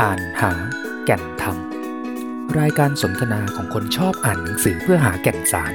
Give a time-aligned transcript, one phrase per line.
[0.00, 0.52] อ่านหา
[1.04, 1.56] แก่นธรรม
[2.58, 5.72] รายการสนทนาของคนชอบอ่านหนังสือเพื่อหาแก่นสาร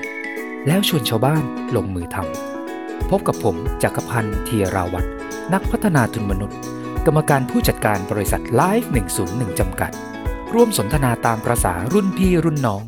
[0.68, 1.44] แล้วชวนชาวบ้าน
[1.76, 5.10] ลงมือทำพบกับผมจักรพันธ์เทียราวัตร
[5.54, 6.58] นักพัฒนาทุนมนุษย์
[7.06, 8.90] กรรมการผู้จัดการบริษัท Life
[9.26, 9.92] 101 จำกัด
[10.54, 12.82] ร่วมสนทนาตามประสารุ่นพี่รุ่นน้อง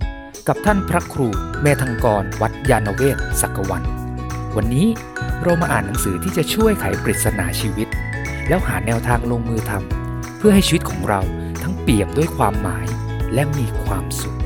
[0.47, 1.27] กับท่านพระครู
[1.61, 3.83] เมธังกรวัดยานเวศสักวัน
[4.55, 4.87] วันนี้
[5.43, 7.87] เรามาอ่านหนังสือที่จะช่วยไขปริศนาชีวิต
[8.47, 10.00] แล้วหาแนวทางลงมือทำ
[10.43, 11.21] พื่อให้ชีวิตของเรา
[11.63, 12.85] ทั้งเปี่ยมด้วยความหมาย
[13.33, 14.37] และมีความสุข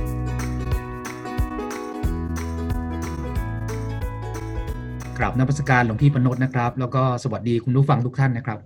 [5.18, 8.60] กราบนมัสการหลวงพี่ปนดนะครับ แล้วก็สวัสดีคุณผู้ฟังทุกท่านนะครับ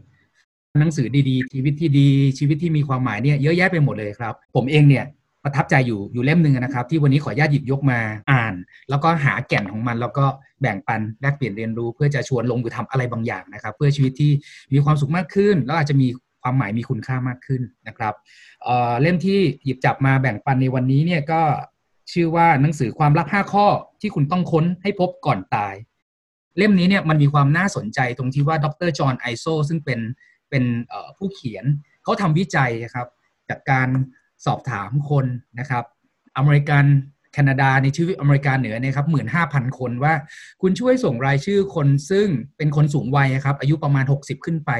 [0.79, 2.07] หนังสือดีๆ ชีวิตที่ดี
[2.39, 5.05] ชีวิตที่มีความหมายเนี่ยเยอะแยะไปหมดเลยครับ ผมเองเนี่ย
[5.43, 7.99] ประทับใจอยู่อยู่เล่มหนึ่งนะครับ ที่วันนี้ขออนุญาตหยิบยกมา
[8.31, 8.53] อ่าน
[8.89, 10.25] แล้วก็หาแก่นของมัน แล้วก็
[10.61, 14.31] แบ่งปันแลกเปลี่ยนเรียนรู้ เพื่อจะชวนลงมือทำอะไรบางอย่างนะครับ เพื่อชีวิตที่
[14.73, 16.07] มีความสุขมากขึ้น แล้วอาจจะมี
[16.41, 18.13] ความหมายมีคุณค่ามากขึ้นนะครับ
[18.63, 21.41] เเล่มที่หยิบจับมาแบ่งปันในวันนี้เนี่ยก็
[22.11, 23.67] ชื่อว่าหนังสือความรัก5ข้อ
[24.01, 25.75] ที่คุณต้องค้นให้พบก่อนตาย
[26.57, 29.99] เล่มนี้เนี่ยมันมีความน่าสนใจตรงที่ว่าดรจอห์นไอโซซึ่งเป็น
[30.49, 30.63] เป็น
[31.17, 31.65] ผู้เขียน
[32.03, 33.07] เขาทำวิจัยครับ
[33.49, 33.89] จากการ
[34.45, 35.25] สอบถามคน
[35.59, 35.85] นะครับ
[36.37, 36.85] อเมริกัน
[37.33, 40.13] แคนาดาในชื่ออเมริกาเหนือนะครับหมื่นห้าพันคนว่า
[40.61, 42.27] คุณช่วยส่งรายชื่อคนซึ่ง
[42.57, 44.71] เป็นคนสูงวัยครับ อายุประมาณ 60 ขึ้นไป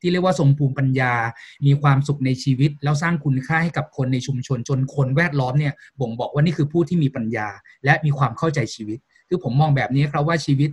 [0.00, 1.12] ที่เรียกว่าทรงภูมิปัญญา
[1.66, 7.48] มีความสุขในชีวิต แล้วสร้างคุณค่าให้กับคนในชุมชนจนคนแวดล้อมเนี่ยบ่งบอกว่านี่คือผู้ที่มีปัญญา
[7.84, 8.98] และมีความเข้าใจชีวิต
[9.28, 10.70] คือผมมองแบบนี้ครับว่าชีวิต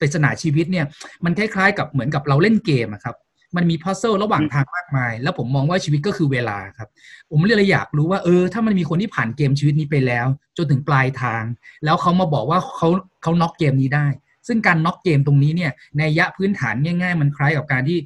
[0.00, 0.86] ปริศนาชีวิตเนี่ย
[1.24, 3.16] มันคล้ายๆ กับเหมือนกับเราเล่นเกมครับ
[3.56, 6.88] มันมีพัซเซิลระหว่างทางมากมาย แล้วผมมองว่าชีวิตก็คือเวลาครับ
[7.30, 11.42] ผมเลยอยากรู้ว่าเออ ถ้ามันมีคนที่ผ่านเกมชีวิตนี้ไปแล้ว จนถึงปลายทาง
[11.84, 12.88] แล้วเขามาบอกว่าเขา
[13.22, 14.06] เขาน็อกเกมนี้ได้
[14.48, 17.98] ซึ่งการน็อกเกมตรงนี้เนี่ยนัยยะพื้นฐานง่าย ๆ มันคล้ายกับการที่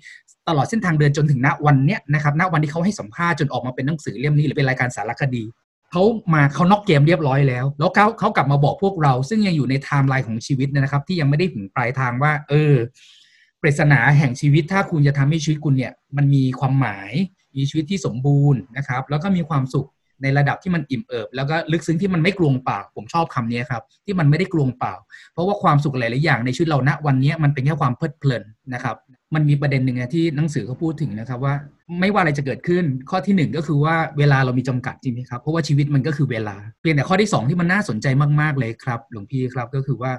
[0.48, 5.44] ตลอดเส้นทางเดินจนถึงณวันเนี้ยนะครับณวันที่เขาให้สัมภาษณ์จนออกมาเป็นหนังสือเล่มนี้หรือเป็นรายการสารคดี
[5.90, 6.02] เขา
[6.34, 12.74] มาเขาน็อกเกมเรียบร้อยแล้ว แล้วเขาเขากลับมาบอกพวกเรา ซึ่งยังอยู่ในไทม์ไลน์ของชีวิตนะครับ ที่ยังไม่ได้ถึงปลายทางว่า เออ
[13.62, 17.12] ปริศนาแห่งชีวิตถ้าคุณจะทำให้ชีวิตคุณเนี่ยมันมีความหมาย
[17.56, 19.88] มีชีวิตที่สมบูรณ์นะครับ แล้วก็มีความสุข
[20.22, 24.94] ในระดับที่มันอิ่มเอิบ แล้วก็ลึกซึ้งที่มันไม่กลวงเปล่าผมชอบคำนี้ครับ ที่มันไม่ได้กลวงเปล่า
[25.32, 28.42] เพราะว่าความสุขหลาย ๆ อย่างในชีวิตเราณวันนี้มันเป็นแค่ความเพลิดเพลิน
[28.74, 28.96] นะครับ
[29.34, 31.54] มันมีประเด็นหนึ่งที่หนังสือเขาพูดถึงนะครับว่า
[32.00, 38.06] ไม่ว่าอะไรจะเกิดขึ้น ข้อที่หนึ่งก็คือว่าเวลาเรามีจำกัดจริงไหมครับ เพราะว่าชีวิตมันก็คือเวลา เพียงแต่ข้อที่สองที่มันน่าสนใจ
[38.40, 40.12] มาก ๆ เลยครับ หลวงพี่ครับก็คือว่า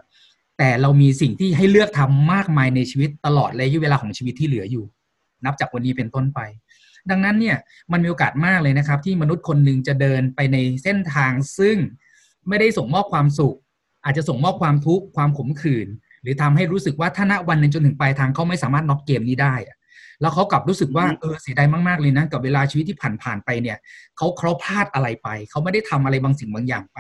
[0.57, 4.85] แต่เรามีสิ่งที่ให้เลือกทำมากมายในชีวิตตลอดระยะเวลาของชีวิตที่เหลืออยู่
[5.45, 6.39] นับจากวันนี้เป็นต้นไป
[7.09, 7.57] ดังนั้นเนี่ย
[7.91, 11.77] มันมีโอกาสมากเลยนะครับ ที่มนุษย์คนหนึ่งจะเดินไปในเส้นทางซึ่ง
[12.47, 13.57] ไม่ได้ส่งมอบความสุข
[14.05, 15.87] อาจจะส่งมอบความทุกข์ความขมขื่น
[16.21, 19.55] หรือทำให้รู้สึกว่าถ้าณวันหนึ่งจนถึงปลายทางเขาไม่สามารถน็อกเกมนี้ได้
[20.21, 23.77] แล้วเขากลับรู้สึกว่าเออเสียดายมากๆเลยนะกับเวลาชีวิตที่ผ่านผ่านไปเนี่ย
[24.17, 26.99] เขาเขาพลาดอะไรไป เขาไม่ได้ทำอะไรบางสิ่งบางอย่างไป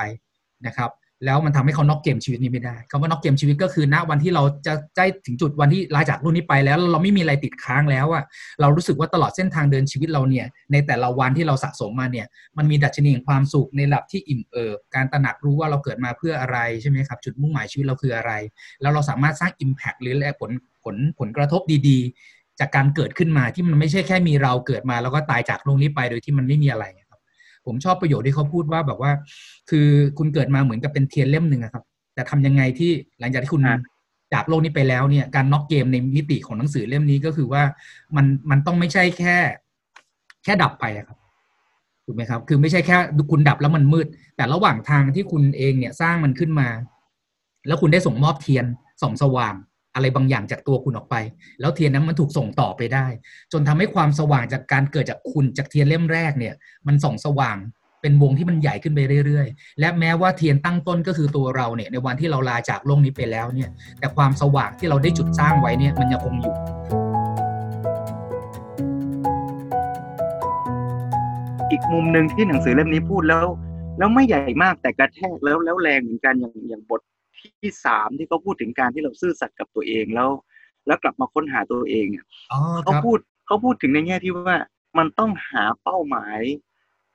[0.65, 0.89] นะครับ
[1.25, 8.23] แล้วมันทำให้เขาน็อกเกมชีวิตนี้ไม่ได้คำว่าน็อกเกมชีวิตก็คือณวันที่เราจะใกล้ถึงจุดวันที่ลาจากรุ่นนี้ไปแล้ว เราไม่มีอะไรติดค้างแล้วอะ
[8.61, 18.31] เรารู้สึกว่าตลอดเส้นทางเดินชีวิตเราเนี่ย ในแต่ละวันที่เราสะสมมาเนี่ย มันมีดัชนีแห่งความสุขในระดับที่อิ่มเอิบการตระหนักรู้ว่าเราเกิดมาเพื่ออะไรใช่ไหมครับ จุดมุ่งหมายชีวิตเราคืออะไร
[18.81, 20.51] แล้วเราสามารถสร้าง Impact หรือผล
[20.83, 26.85] ผลผลกระทบดีๆ จากการเกิดขึ้นมาที่มันไม่ใช่แค่มีเราเกิดมาแล้วก็ตายจากโลกนี้ไปโดยที่มันไม่มีอะไร
[27.65, 29.11] ผมชอบประโยชน์ที่เขาพูดว่าแบบว่า
[29.69, 29.87] คือ
[30.17, 33.63] คุณเกิดมาเหมือนกับเป็นเทียนเล่มหนึ่งครับ แต่ทำยังไงที่หลังจากที่คุณ
[34.33, 37.63] จากโลกนี้ไปแล้วเนี่ยการน็อกเกมในมิติของหนังสือเล่มนี้ก็คือว่า
[38.15, 39.37] มันมันต้องไม่ใช่แค่
[40.43, 41.17] แค่ดับไปครับ
[42.05, 42.97] ถูกไหมครับ คือไม่ใช่แค่
[43.31, 46.67] คุณดับแล้วมันมืด แต่ระหว่างทางที่คุณเองเนี่ยสร้างมันขึ้นมา
[47.67, 48.65] แล้วคุณได้ส่งมอบเทียน
[49.01, 49.55] ส่องสว่าง
[49.95, 51.15] อะไรบางอย่างจากตัวคุณออกไป
[51.59, 53.07] แล้วเทียนนั้นมันถูกส่งต่อไปได้
[53.51, 56.53] จนทำให้ความสว่างจากการเกิดจากคุณจากเทียนเล่มแรกเนี่ย
[56.87, 57.57] มันส่องสว่าง
[58.01, 66.55] เป็นวงที่มันใหญ่ขึ้นไปเรื่อยๆ และแม้ว่าเทียนตั้งต้นก็คือตัวเราเนี่ยในวันที่เราลาจากโลกนี้ไปแล้วเนี่ย แต่ความสว่างที่เราได้จุดสร้างไว้เนี่ยมันยังคงอยู่
[71.71, 73.45] อีกมุมหนึ่งที่หนังสือเล่มนี้พูดแล้ว
[73.97, 77.01] แล้วไม่ใหญ่มากแต่กระแทกแล้วแล้วแรงเหมือนกันอย่างอย่างบท
[77.61, 80.29] ที่สามที่เขาพูดถึงการที่เราซื่อสัตย์กับตัวเองแล้ว
[80.87, 82.25] แล้วกลับมาค้นหาตัวเองเนี่ย
[82.83, 84.57] เขาพูดเขาพูดถึงในแง่ที่ว่า
[84.97, 86.39] มันต้องหาเป้าหมาย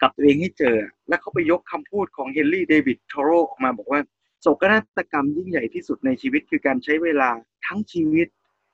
[0.02, 0.76] กับตัวเองให้เจอ
[1.08, 4.00] แล้วเขาไปยกคำพูดของเฮนรี่เดวิดทอโรออกมาบอกว่า
[4.40, 7.30] โศกนาฏกรรมยิ่งใหญ่ที่สุดในชีวิตคือการใช้เวลา
[7.66, 8.26] ทั้งชีวิต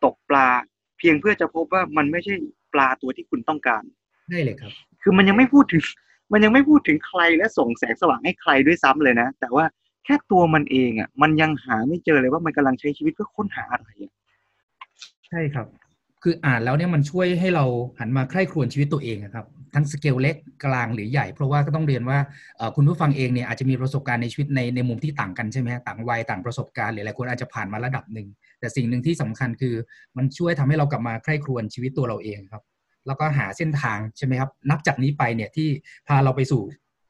[0.05, 0.49] ตกปลา
[0.99, 2.35] เพียงเพื่อจะพบว่ามันไม่ใช่
[2.75, 3.83] ปลาตัวที่คุณต้องการ
[4.31, 5.83] ได้เลยครับ คือมันยังไม่พูดถึง
[6.33, 9.65] มันยังไม่พูดถึงใครและส่งแสงสว่างให้ใครด้วยซ้ำเลยนะ แต่ว่า
[10.05, 14.13] แค่ตัวมันเองอะ มันยังหาไม่เจอเลยว่ามันกำลังใช้ชีวิตเพื่อค้นหาอะไรอะ
[15.29, 15.67] ใช่ครับ
[16.23, 17.65] คืออ่านแล้วเนี่ยมันช่วยให้เรา
[17.99, 22.19] หันมาใคร่ครวญชีวิตตัวเองครับ ทั้งสเกลเล็กกลางหรือใหญ่ เพราะว่าก็ต้องเรียนว่า
[22.77, 28.29] คุณผู้ฟังเองเนี่ยอาจจะมีประสบการณ์ในชีวิตในในมุมที่ต่างกันใช่ไหมต่างวัยต่างประสบการณ์หรือหลายคนอาจจะผ่านมาระดับหนึ่ง
[28.61, 29.75] แต่สิ่งหนึ่งที่สำคัญคือ
[30.17, 32.63] มันช่วยทำให้เรากลับมาใคร่ครวญชีวิตตัวเราเองครับ
[33.07, 35.69] แล้วก็หาเส้นทางใช่ไหมครับ นับจากนี้ไปเนี่ยที่
[36.09, 36.63] พาเราไปสู่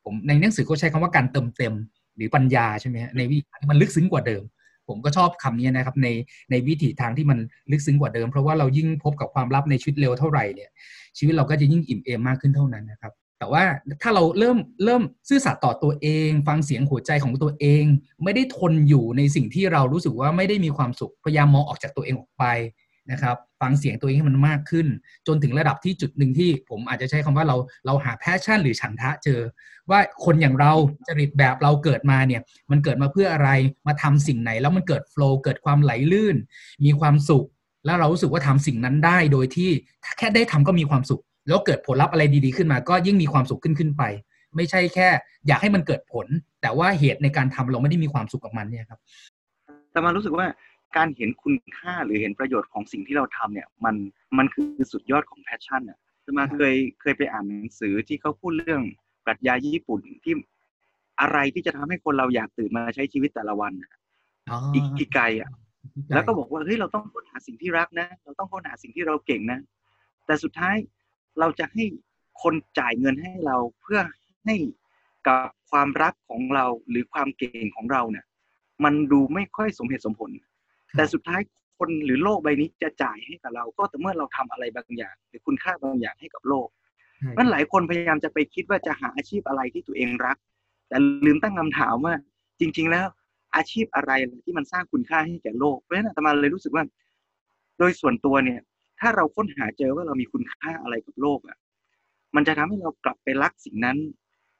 [0.04, 1.74] ผมในหนังสือก็ใช้คำว่าการเติมเต็ม
[2.16, 4.42] หรือปัญญาใช่ไหมในวิธีที่มันลึกซึ้งกว่าเดิม
[4.88, 6.08] ผมก็ชอบคำนี้นะครับใน
[6.50, 7.38] ในวิถีทางที่มัน
[7.70, 10.70] ลึกซึ้งกว่าเดิม เพราะว่าเรายิ่งพบกับความลับในชีวิตเร็วเท่าไหร่เนี่ย
[11.18, 13.64] ชีวิตเราก็จะยิ่งอิ่มเอมมากขึ้นเท่านั้นนะครับแต่ว่า
[14.02, 17.84] ถ้าเราเริ่มเริ่มซื่อสัตย์ต่อตัวเอง ฟังเสียงหัวใจของตัวเอง
[18.24, 22.44] ไม่ได้ทนอยู่ในสิ่งที่เรารู้สึกว่าไม่ได้มีความสุขพยายามมองออกจากตัวเองออกไป
[23.10, 24.86] นะครับ ฟังเสียงตัวเองให้มันมากขึ้น
[25.26, 27.56] จนถึงระดับที่จุดหนึ่งที่ผมอาจจะใช้คำว่าเรา
[27.86, 29.40] เราหา passion หรือฉันทะเจอ
[29.90, 30.72] ว่าคนอย่างเรา
[31.06, 33.50] จริตแบบเราเกิดมาเนี่ยมันเกิดมาเพื่ออะไร
[33.86, 36.36] มาทำสิ่งไหน แล้วมันเกิด flow เกิดความไหลลื่น
[36.84, 37.46] มีความสุข
[37.84, 39.70] แล้วเรารู้สึกว่าทำสิ่งนั้นได้โดยที่
[40.18, 44.02] แค่ได้ทำก็มีความสุข แล้วเกิดผลลัพธ์อะไรดีๆขึ้นมา ก็ยิ่งมีความสุขขึ้นขึ้นไป
[44.56, 45.08] ไม่ใช่แค่
[45.46, 46.26] อยากให้มันเกิดผล
[46.62, 49.00] แต่ว่าเหตุในการทำเราไม่ได้มีความสุขกับมันเนี่ยครับ
[49.92, 50.46] แต่อาตมารู้สึกว่า
[50.96, 53.94] การเห็นคุณค่าหรือเห็นประโยชน์ของสิ่งที่เราทำเนี่ยมัน
[54.38, 58.82] มันคือสุดยอดของ passion อะอาตมาเคยเคยไปอ่านหนังสือที่เขาพูดเรื่อง
[59.24, 60.34] ปรัชญาญี่ปุ่นที่
[61.20, 63.72] อะไรที่จะทำให้คนเราอยากตื่นมาใช้ชีวิตแต่ละวัน
[64.74, 65.50] อีกกิไกอะ
[66.14, 69.60] แล้วก็บอกว่าเฮ้ยเราต้องค้นหาสิ่งที่รักนะ เราต้องค้นหาสิ่งที่เราเก่งนะ
[70.26, 70.76] แต่สุดท้าย
[71.40, 71.84] เราจะให้
[72.42, 74.00] คนจ่ายเงินให้เราเพื่อ
[74.44, 74.56] ให้
[75.26, 78.24] กับความรักของเราหรือความเก่งของเราเนี่ย
[78.84, 80.30] มันดูไม่ค่อยสมเหตุสมผล
[80.96, 81.40] แต่สุดท้าย
[81.78, 86.68] คนหรือโลกใบนี้จะจ่ายให้กับเรา ก็แต่เมื่อเราทำอะไรบางอย่าง หรือคุณค่าบางอย่างให้กับโลก
[87.38, 90.36] มันหลายคนพยายามจะไปคิดว่าจะหาอาชีพอะไรที่ตัวเองรัก
[90.88, 90.96] แต่
[91.26, 92.14] ลืมตั้งคำถามว่า
[92.60, 93.06] จริง ๆ แล้ว
[93.56, 94.12] อาชีพอะไร
[94.44, 96.84] ที่มันสร้างคุณค่าให้แก่โลกเพราะฉะนั้นอาตมาเลยรู้สึกว่า
[97.78, 98.60] โดยส่วนตัวเนี่ย
[99.00, 101.56] ถ้าเราค้นหาเจอว่าเรามีคุณค่าอะไรกับโลกอะ
[102.36, 103.98] มันจะทำให้เรากลับไปรักสิ่งนั้น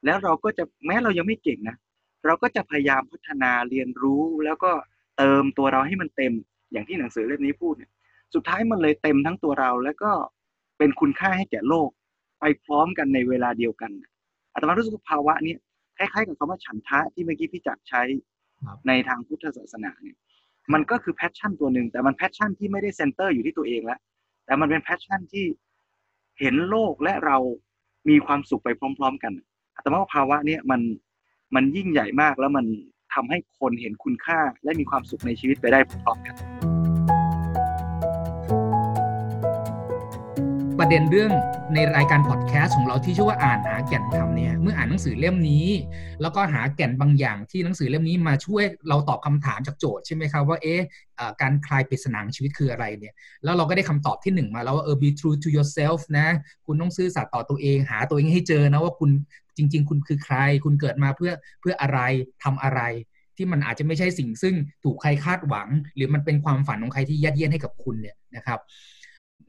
[0.05, 1.77] แล้วเราก็จะแม้เรายังไม่เก่งนะ
[2.27, 4.73] เราก็จะพยายามพัฒนาเรียนรู้แล้วก็
[5.19, 6.33] เติมตัวเราให้มันเต็ม
[6.73, 7.91] อย่างที่หนังสือเล่มนี้พูดเนี่ย
[8.35, 10.11] สุดท้ายมันเลยเต็มทั้งตัวเรา แล้วก็
[10.79, 11.89] เป็นคุณค่าให้แก่โลก
[12.41, 13.91] ไปพร้อมกันในเวลาเดียวกัน
[14.53, 15.55] อาตมารู้สึกภาวะนี้
[15.99, 18.03] คล้ายๆกับคำว่าฉันทะที่เมื่อกี้พี่จักรใช้
[18.87, 20.17] ในทางพุทธศาสนาเนี่ย
[20.73, 24.01] มันก็คือ passion ตัวหนึ่งแต่มัน passion ที่ไม่ได้ center อยู่ที่ตัวเองแล้ว
[24.45, 25.47] แต่มันเป็น passion ที่
[26.41, 27.37] เห็นโลกและเรา
[28.09, 29.33] มีความสุขไปพร้อม ๆ กัน
[29.77, 30.81] อาตมาว่าภาวะนี้มัน
[31.55, 32.67] มันยิ่งใหญ่มากแล้วมัน
[33.15, 36.35] ทำให้คนเห็นคุณค่าและมีความสุขในชีวิตไปได้พร้อมกัน
[40.79, 41.33] ประเด็นเรื่อง
[41.75, 45.67] ในรายการพอดแคสต์ของเราที่ชื่อว่าอ่านหาแก่นธรรมเนี่ยเมื่ออ่านหนังสือเล่มนี้
[46.23, 50.81] แล้วก็หาแก่นบางอย่างที่หนังสือเล่มนี้มาช่วยเราตอบคำถามจากโจทย์ใช่ไหมครับว่าเอ๊ะ
[51.41, 53.15] การคลายปริศนาชีวิตคืออะไรเนี่ย
[53.45, 56.27] แล้วเราก็ได้คำตอบที่หนึ่งมาแล้วว่าเออ be true to yourself นะ
[56.67, 59.11] คุณต้องซื่อสัตย์ต่อตัวเอง หาตัวเองให้เจอนะว่าคุณ
[59.57, 62.01] จริง ๆ คุณคือใคร คุณเกิดมาเพื่อเพื่ออะไร
[62.45, 62.81] ทำอะไร
[63.37, 64.55] ที่มันอาจจะไม่ใช่สิ่งซึ่ง
[64.85, 68.59] ถูกใครคาดหวัง หรือมันเป็นความฝันของใครที่ยัดเยียดให้กับคุณเนี่ยนะครับ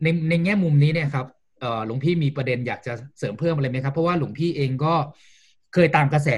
[0.03, 1.25] ในในแง่มุมนี้เนี่ยครับ
[1.85, 4.93] หลวงพี่มีประเด็นอยากจะเสริมเพิ่มอะไรไหมครับ เพราะว่าหลวงพี่เองก็
[5.73, 6.29] เคยตามกระแส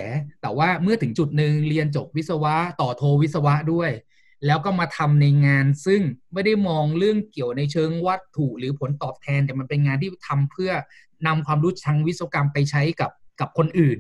[0.42, 3.92] แต่ว่าเมื่อถึงจุดหนึ่งเรียนจบวิศวะต่อโทวิศวะด้วย
[4.46, 6.02] แล้วก็มาทำในงานซึ่ง
[6.34, 10.72] ไม่ได้มองเรื่องเกี่ยวในเชิงวัตถุหรือผลตอบแทน แต่มันเป็นงานที่ทำเพื่อ
[11.28, 14.00] นำความรู้ทางวิศวกรรมไปใช้กับ กับคนอื่น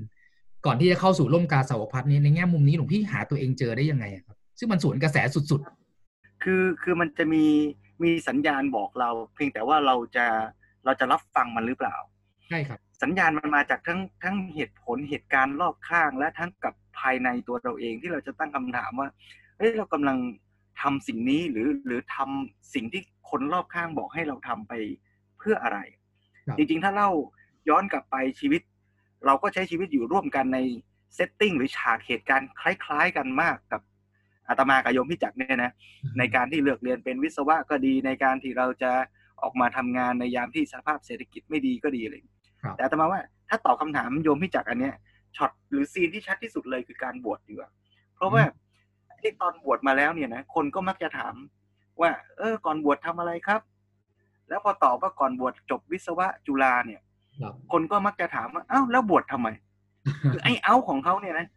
[0.66, 5.18] ก่อนที่จะเข้าสู่ร่มกาสาวพัฒน์นี้ในแง่มุมนี้หลวงพี่หาตัวเองเจอได้ยังไงครับ ซึ่งมันสวนกระแส
[5.52, 7.46] สุดๆ คือคือมันจะมี
[8.04, 10.26] มีสัญญาณบอกเรา เพียงแต่ว่าเราจะ
[10.86, 11.96] เราจะรับฟังมันหรือเปล่า
[12.50, 19.10] ใช่ครับ สัญญาณมันมาจากทั้งทั้งเหตุผลเหตุการณ์รอบข้าง และทั้งกับภายในตัวเราเองที่เราจะตั้งคำถามว่า
[19.58, 20.18] เฮ้ยเรากำลัง
[20.82, 24.74] ทำสิ่งนี้หรือหรือทำสิ่งที่คนรอบข้างบอกให้เราทำไป
[25.38, 25.80] เพื่ออะไร
[26.58, 27.10] จริงๆ ถ้าเล่า
[27.70, 28.62] ย้อนกลับไปชีวิต
[29.26, 30.60] เราก็ใช้ชีวิตอยู่ร่วมกันใน
[31.16, 33.82] setting หรือฉากเหตุการณ์คล้าย ๆ กันมากกับ
[34.48, 35.72] อาตมากับโยมพี่จักรเนี่ยนะ
[36.18, 38.92] ในการที่เลือกเรียนเป็นวิศวะก็ดีในการที่เราจะ
[39.42, 42.22] ออกมาทำงานในยามที่สภาพเศรษฐกิจไม่ดีก็ดีเลย
[42.78, 44.96] แต่อาตมาว่าถ้าตอบคำถามโยมพี่จักรอันเนี้ย
[45.36, 47.70] ช็อตหรือ scene ที่ชัดที่สุดเลยคือการบวชดีกว่า
[48.16, 48.44] เพราะว่า
[49.22, 51.34] ที่ตอนบวชมาแล้วเนี่ยนะคนก็มักจะถาม
[52.02, 53.62] ว่า เออก่อนบวชทำอะไรครับ
[54.50, 57.02] แล้วพอตอบว่าก่อนบวชจบวิศวะจุฬาเนี่ย
[57.72, 59.48] คนก็มักจะถามว่าอ้าวแล้วบวชทำไม
[60.32, 61.48] คือไอ้เอาของเขาเนี่ยนะ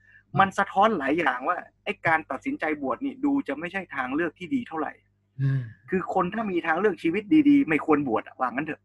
[0.41, 4.93] มันสะท้อนหลายอย่างว่าไอ้การตัดสินใจบวชนี่ดูจะไม่ใช่ทางเลือกที่ดีเท่าไหร่
[5.91, 8.83] คือคนถ้ามีทางเลือกชีวิตดี ๆ ไม่ควรบวชว่างั้นเถอะ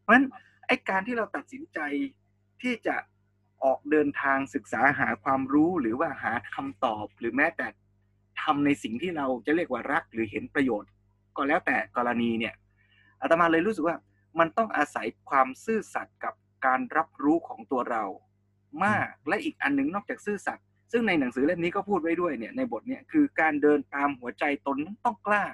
[0.00, 0.26] เพราะฉะนั้น
[0.66, 1.78] ไอ้การที่เราตัดสินใจ
[2.62, 2.96] ที่จะ
[3.64, 7.66] ออกเดินทางศึกษาหาความรู้หรือว่าหาคำตอบหรือแม้แต่
[8.42, 10.90] ทำในสิ่งที่เราจะเรียกว่ารักหรือเห็นประโยชน์
[11.36, 12.54] ก็แล้วแต่กรณีเนี่ย
[13.20, 13.96] อาตมาเลยรู้สึกว่า
[14.38, 16.34] มันต้องอาศัยความซื่อสัตย์กับ
[16.66, 18.04] การรับรู้ของตัวเรา
[18.84, 25.44] มากและอีกอันหนึ่งนอกจากซื่อสัตย์ซึ่งในหนังสือเล่มนี้ก็พูดไว้ด้วยเนี่ยในบทเนี่ยคือการเดินตามหัวใจตนนั้นต้องกล้า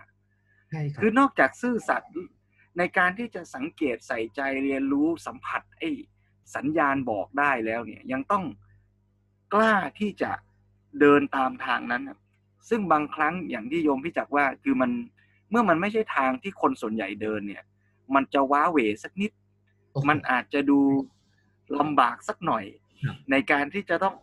[0.70, 2.10] ใช่ครับคือนอกจากซื่อสัตย์
[2.78, 5.90] ในการที่จะสังเกตใส่ใจเรียนรู้สัมผัสไอ้
[6.56, 8.44] สัญญาณบอกได้แล้วเนี่ยยังต้อง
[9.54, 10.32] กล้าที่จะ
[11.00, 12.02] เดินตามทางนั้น
[12.68, 14.90] ซึ่งบางครั้งอย่างที่โยมพี่จักว่าคือมัน
[15.50, 17.62] เมื่อมันไม่ใช่ทางที่คนส่วนใหญ่เดินเนี่ย
[18.14, 19.30] มันจะว้าเหวสักนิด
[19.90, 20.80] โอ้โหมันอาจจะดู
[21.80, 22.64] ลำบากสักหน่อย
[23.04, 24.14] ครับในการที่จะต้อง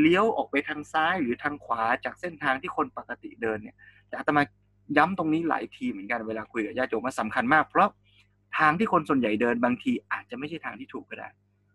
[0.00, 3.76] เลี้ยวออกไปทางซ้ายหรือทางขวาจากเส้นทางที่คนปกติเดินเนี่ย
[4.08, 4.42] แต่อาตมา
[4.96, 7.88] ย้ำตรงนี้หลายทีเหมือนกันเวลาคุยกับญาติโยมว่าสำคัญมาก เพราะ
[8.58, 11.28] ทางที่คนส่วนใหญ่เดินบางทีอาจจะไม่ใช่ทางที่ถูกก็ได้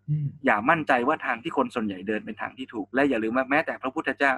[0.09, 4.33] อืมอย่ามั่นใจว่าทางที่คนส่วนใหญ่เดินเป็นทางที่ถูก และอย่าลืมว่าแม้แต่พระพุทธเจ้า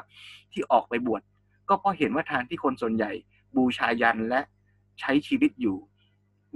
[0.54, 1.22] ที่ออกไปบวช
[1.70, 3.12] ก็เพราะเห็นว่าทางที่คนส่วนใหญ่
[3.56, 4.42] บูชายันและ
[5.00, 5.78] ใช้ชีวิตอยู่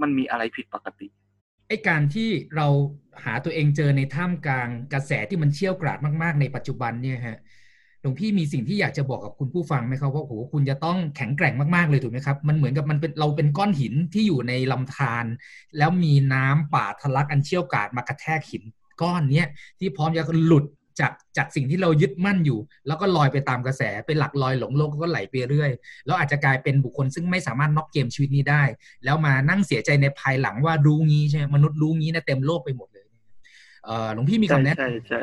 [0.02, 1.06] มันมีอะไรผิดปกติ
[1.68, 2.66] ไอ้การที่เรา
[3.24, 7.38] หาตัวเองเจอในท่ามกลางกระแสที่มันเชี่ยวกราดมากๆ ในปัจจุบันเนี่ยฮะ
[8.00, 15.24] หลวงพี่มีสิ่งที่อยากจะบอกกับคุณผู้ฟังไหมครับว่าโอ้โหคุณจะต้องแข็งแกร่งมากๆเลยถูกไหมครับ มันเหมือนกับมันเป็นเราเป็นก้อนหินที่อยู่ในลำธาร
[15.78, 18.62] แล้วมีน้ำป่าทะลักอันเชี่ยวกราดมากระแทกหิน
[19.02, 19.48] ก้อนเนี้ย
[19.78, 20.64] ที่พร้อมจะหลุด
[21.00, 25.70] จากจากสิ่งที่เรายึดมั่นอยู่ แล้วก็ลอยไปตามกระแสเป็นหลักลอยหลงโลกก็ไหลไปเรื่อย
[26.06, 28.62] แล้วอาจจะกลายเป็นบุคคลซึ่งไม่สามารถน็อกเกมชีวิตนี้ได้
[29.04, 33.04] แล้วมานั่งเสียใจในภายหลังว่ารู้งี้ใช่ไหมมนุษย์รู้งี้นะเต็มโลกไปหมดเลย
[33.84, 35.20] เอ่อหลวงพี่มีใช่คำแนะใช่ใช่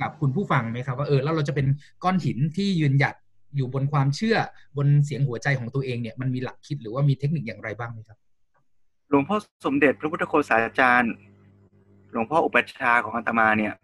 [0.00, 1.66] กับคุณผู้ฟังไหมครับว่าเออแล้วเราจะเป็น
[2.04, 3.14] ก้อนหินที่ยืนหยัด
[3.56, 4.36] อยู่บนความเชื่อ
[4.76, 8.18] บนเสียงหัวใจของตัวเองเนี่ยมันมีหลักคิดหรือว่ามีเทคนิคอย่างไรบ้างไหมครับ
[9.10, 11.12] หลวงพ่อสมเด็จพระพุทธโฆษาจารย์
[12.12, 13.80] หลวงพ่ออุปัชฌาย์ของอาตมาเนี่ยครับ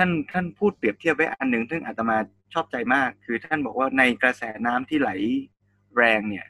[0.00, 2.16] ท่านท่านพูดเปรียบเทียบไว้อันหนึ่งซึ่งอาตมา
[2.54, 5.10] ชอบใจมาก คือท่านบอกว่าในกระแสน้ำที่ไหล
[5.96, 6.46] แรงเนี่ย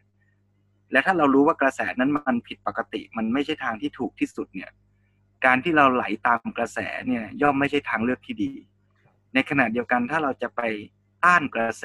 [0.93, 4.71] และถ้าเรารู้ว่ากระแสนั้นมันผิดปกติ มันไม่ใช่ทางที่ถูกที่สุดเนี่ย
[5.45, 8.53] การที่เราไหลตามกระแสเนี่ย ย่อมไม่ใช่ทางเลือกที่ดี
[9.35, 10.61] ในขณะเดียวกันถ้าเราจะไป
[11.25, 11.85] ต้านกระแส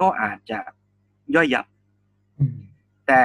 [0.00, 0.58] ก็อาจจะ
[1.34, 1.66] ย่อยยับ
[2.38, 2.58] อืม
[3.06, 3.22] แต่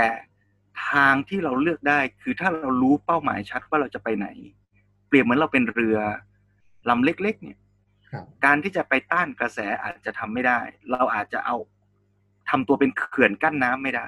[0.89, 4.27] ทางที่เราเลือกได้คือถ้าเรารู้เป้าหมายชัดว่าเราจะไปไหน
[5.07, 5.97] เปรียบเหมือนเราเป็นเรือ
[6.89, 7.59] ลำเล็กๆ เนี่ย
[8.11, 10.59] ครับการที่จะไปต้านกระแสอาจจะทำไม่ได้
[10.91, 11.55] เราอาจจะเอา
[12.49, 14.07] ทำตัวเป็นเขื่อนกั้นน้ำไม่ได้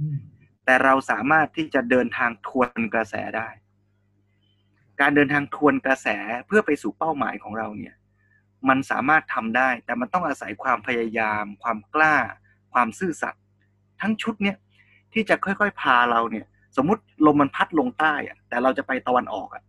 [0.00, 0.18] อืม
[0.64, 3.48] แต่เราสามารถที่จะเดินทางทวนกระแสได้
[5.00, 6.08] การเดินทางทวนกระแส
[6.46, 7.94] เพื่อไปสู่เป้าหมายของเราเนี่ย
[8.68, 12.16] มันสามารถทำได้ แต่มันต้องอาศัยความพยายาม ความกล้า
[12.72, 13.42] ความซื่อสัตย์
[14.00, 14.56] ทั้งชุดเนี่ย
[15.12, 16.46] ที่จะค่อยๆพาเราเนี่ย
[16.76, 19.62] สมมติลมมันพัดลงใต้อะแต่เราจะไปตะวันออกอะ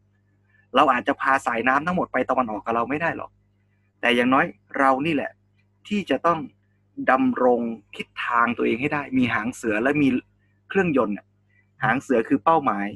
[0.75, 3.31] เราอาจจะพาสายน้ำทั้งหมดไปตะวันออกกับเราไม่ได้หรอก
[4.01, 4.45] แต่อย่างน้อย
[4.77, 5.31] เรานี่แหละ
[5.87, 6.39] ที่จะต้อง
[7.11, 7.61] ดำรง
[7.95, 10.09] ทิศทางตัวเองให้ได้ มีหางเสือและมี
[10.69, 11.25] เครื่องยนต์อะ
[11.83, 12.87] หางเสือคือเป้าหมาย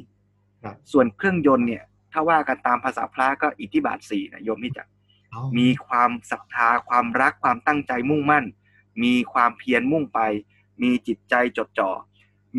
[0.64, 4.90] ครับส่วนเครื่องยนต์เนี่ย ถ้าว่ากันตามภาษาพระก็อิทธิบาทสี่นะโยมพี่จักร
[5.32, 8.46] เอามีความศรัทธาความรักความตั้งใจมุ่งมั่น
[9.04, 10.20] มีความเพียรมุ่งไป
[10.82, 11.92] มีจิตใจจดจ่อ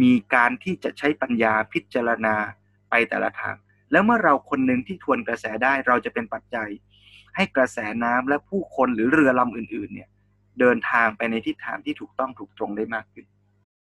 [0.02, 2.35] มีการที่จะใช้ปัญญาพิจารณา
[2.90, 3.56] ไปแต่ละทาง
[3.93, 6.69] แล้วเมื่อเราคนหนึ่งที่ทวนกระแสได้เราจะเป็นปัจจัย
[7.37, 10.09] ให้กระแสน้ำและผู้คนหรือเรือลำอื่น ๆ เนี่ย
[10.61, 13.26] เดินทางไปในทิศทางที่ถูกต้องถูกตรงได้มากขึ้น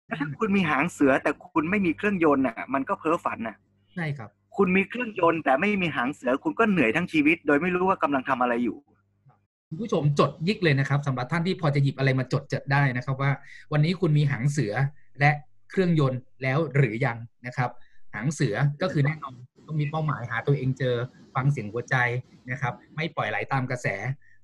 [0.06, 3.56] แต่ถ้าคุณมีหางเสือแต่คุณไม่มีเครื่องยนต์น่ะ มันก็เพ้อฝันน่ะ
[3.94, 8.76] ใช่ครับ คุณมีเครื่องยนต์แต่ไม่มีหางเสือคุณก็เหนื่อยทั้งชีวิต โดยไม่รู้ว่ากำลังทำอะไรอยู่
[9.68, 13.30] คุณผู้ชมจดยิกเลยนะครับสำหรับท่านที่พอจะหยิบอะไรมาจดจดได้นะครับว่า
[13.72, 14.72] วันนี้คุณมีหางเสือ
[15.20, 15.30] และ
[15.70, 17.70] เครื่องยนต์แล้วหรือยังนะครับ
[18.14, 19.34] หางเสือก็คือแน่นอน
[19.72, 20.94] ต้องมีเป้าหมายหาตัวเองเจอ
[21.34, 21.96] ฟังเสียงหัวใจ
[22.50, 23.86] นะครับ ไม่ปล่อยไหลตามกระแส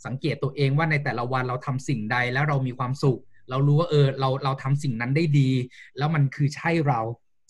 [0.07, 3.21] สังเกตตัวเองว่าในแต่ละวันเราทำสิ่งใดแล้วเรามีความสุข
[3.51, 5.51] เรารู้ว่าเออเราเราทำสิ่งนั้นได้ดี
[5.99, 7.01] แล้วมันคือใช่เรา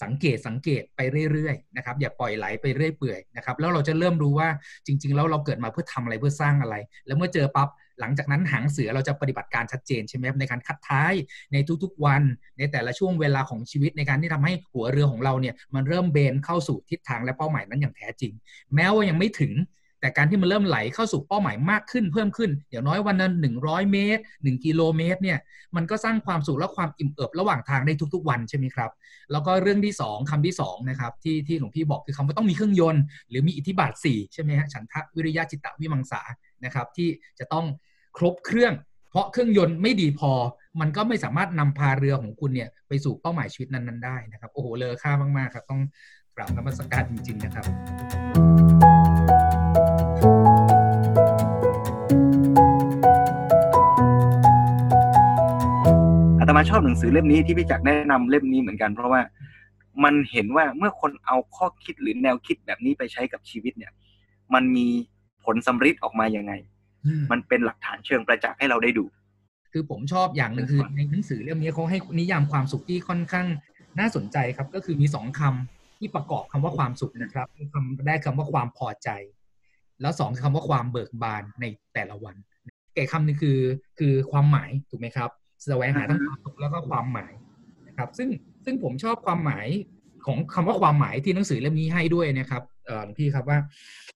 [0.03, 1.01] สังเกตสังเกตไป
[1.33, 4.49] เรื่อยๆนะครับอย่าปล่อยไหลไปเรื่อยเปื่อยนะครับแล้วเราจะเริ่มรู้ว่า
[4.87, 7.69] จริง ๆ แล้วเราเกิดมาเพื่อทำอะไรเพื่อสร้างอะไร แล้วเมื่อเจอปั๊บ
[8.01, 11.13] หลังจากนั้นหางเสือเราจะปฏิบัติการชัดเจนใช่ไหมครับในการคัดท้าย
[11.53, 12.23] ในทุกๆวัน
[12.59, 18.33] ในแต่ละช่วงเวลาของชีวิตในการที่ทำให้หัวเรือของเราเนี่ยมันเริ่มเบนเข้าสู่ทิศทางและเป้าหมายนั้นอย่างแท้จริง
[18.75, 19.55] แม้ว่ายังไม่ถึง
[20.01, 25.39] แต่การที่มันเริ่มไหลเข้าสู่เป้าหมายมากขึ้นเพิ่มขึ้นอย่างน้อยวันนั้น100เมตร1กิโลเมตรเนี่ย
[25.77, 28.91] มันก็สร้างความสุขและความอิ่มเอิบระหว่างทางได้ทุกๆ วันใช่ไหมครับ
[29.33, 36.23] แล้วก็เรื่องที่ 2คำที่2นะครับที่ที่หลวงพี่บอกคือคำว่าต้องมีเครื่องยนต์ หรือมีอิทธิบาท4ใช่ไหมฮะฉันทะวิริยะจิตตะวิมังสา
[36.65, 37.67] นะครับที่จะต้อง
[38.19, 38.75] ครบเครื่อง
[39.11, 40.33] เพราะเครื่องยนต์ไม่ดีพอ
[40.81, 45.81] มันก็ไม่สามารถนำพาเรือของคุณเนี่ยไปสู่เป้าหมายชีวิตนั้นๆได้นะครับ โอ้โหเลอค่ามากๆครับ ต้อง
[46.37, 47.65] กราบนมัสการจริง ๆ นะครับ
[56.39, 59.21] อาตมาชอบหนังสือเล่มนี้ที่พี่จักรแนะนำเล่มนี้เหมือนกันเพราะว่า
[60.05, 63.93] มันเห็นว่าเมื่อคนเอาข้อคิดหรือแนวคิดแบบนี้ไปใช้กับชีวิตเนี่ย
[64.55, 64.87] มันมี
[65.45, 66.55] ผลสำฤทธิ์ออกมาอยังไง
[67.33, 69.05] มันเป็นหลักฐานเชิงประจักษ์ให้เราได้ดู
[69.73, 73.47] คือผมชอบอย่างหนึ่งคือในหนังสือเล่มนี้เขาให้นิยามความสุขที่ค่อนข้าง
[73.99, 79.09] น่าสนใจครับ ก็คือมีสองคำที่ประกอบคำว่าความสุขนะครับคำได้คำว่าความพอใจ
[80.01, 82.37] แล้วสองคือคำว่าความเบิกบานในแต่ละวัน
[82.95, 83.59] เก่คำหนึงคือ
[83.99, 85.31] คือความหมายถูกไหมครับ
[85.65, 87.33] แสวงหาทั้งความสุขแล้วก็ความหมาย
[87.89, 88.29] นะครับ ซึ่ง
[88.65, 89.67] ซึ่งผมชอบความหมาย
[90.27, 93.59] ของคำว่าความหมายที่หนังสือเล่มนี้ให้ด้วยนะครับเอ่อหลวงพี่ครับว่า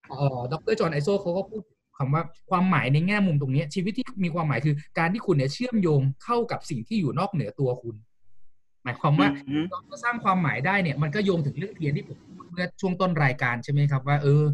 [0.09, 1.63] เอ่อดรจอห์นไอโซเขาก็พูด
[1.99, 7.97] คำว่าความหมายในแง่มุมตรงนี้ ชีวิตที่มีความหมายคือการที่คุณเนี่ยเชื่อมโยงเข้ากับสิ่งที่อยู่นอกเหนือตัวคุณ
[8.85, 14.45] หมายความว่าอืมเราจะสร้างความหมายได้เนี่ย มันก็โยงถึงเรื่องเทียนที่ผมพูดเมื่อช่วงต้นรายการใช่ไหมครับว่าเออ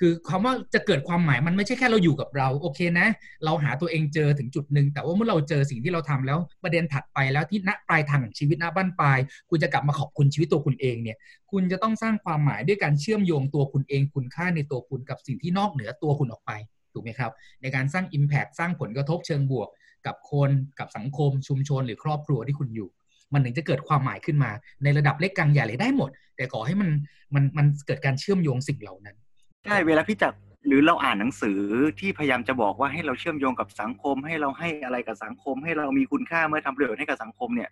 [0.00, 3.08] คือคำว่าจะเกิดความหมายมันไม่ใช่แค่เราอยู่กับเรา โอเคนะ
[3.44, 9.18] เราหาตัวเองเจอถึงจุดหนึ่งแต่ว่าเมื่อเราเจอสิ่งที่เราทำแล้ว ประเด็นถัดไปแล้วที่ณปลายทางของชีวิตณบ้านปลาย
[9.50, 11.16] คุณจะกลับมาขอบคุณชีวิตตัวคุณเองเนี่ย
[11.50, 16.52] คุณจะต้องสร้างความหมายด้วยการเชื่อมโยงตัวคุณเองคุณค่าในตัวคุณกับสิ่งที่นอกเหนือตัวคุณออกไป
[16.92, 17.32] ถูกไหมครับ
[17.62, 19.68] ในการสร้าง Impact สร้างผลกระทบเชิงบวก
[20.06, 22.88] กับคนกับสังคมชุมชนหรือครอบครัวที่คุณอยู่
[23.32, 24.50] มันถึงจะเกิดความหมายขึ้นมา
[24.82, 26.90] ในระดับเล็กกลางใหญ่เลยได้หมด แต่ขอให้มัน
[27.34, 29.16] มันมันเกิดการเชื่อมโยงสิ่งเหล่านั้น
[29.64, 31.60] ใช่เวลาพี่จักรหรือเราอ่านหนังสือ
[32.00, 37.70] ที่พยายามจะบอกว่าให้เราเชื่อมโยงกับสังคม ให้เราให้อะไรกับสังคม ให้เรามีคุณค่าเมื่อทำประโยชน์ให้กับสังคมเนี่ย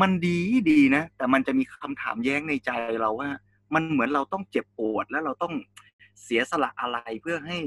[0.00, 0.38] มันดี
[0.70, 2.70] ดีนะ แต่มันจะมีคำถามแย้งในใจ
[3.02, 3.28] เราว่า
[3.74, 5.54] มันเหมือนเราต้องเจ็บปวดแล้วเราต้อง
[6.24, 7.58] เสียสละอะไรเพื่อให้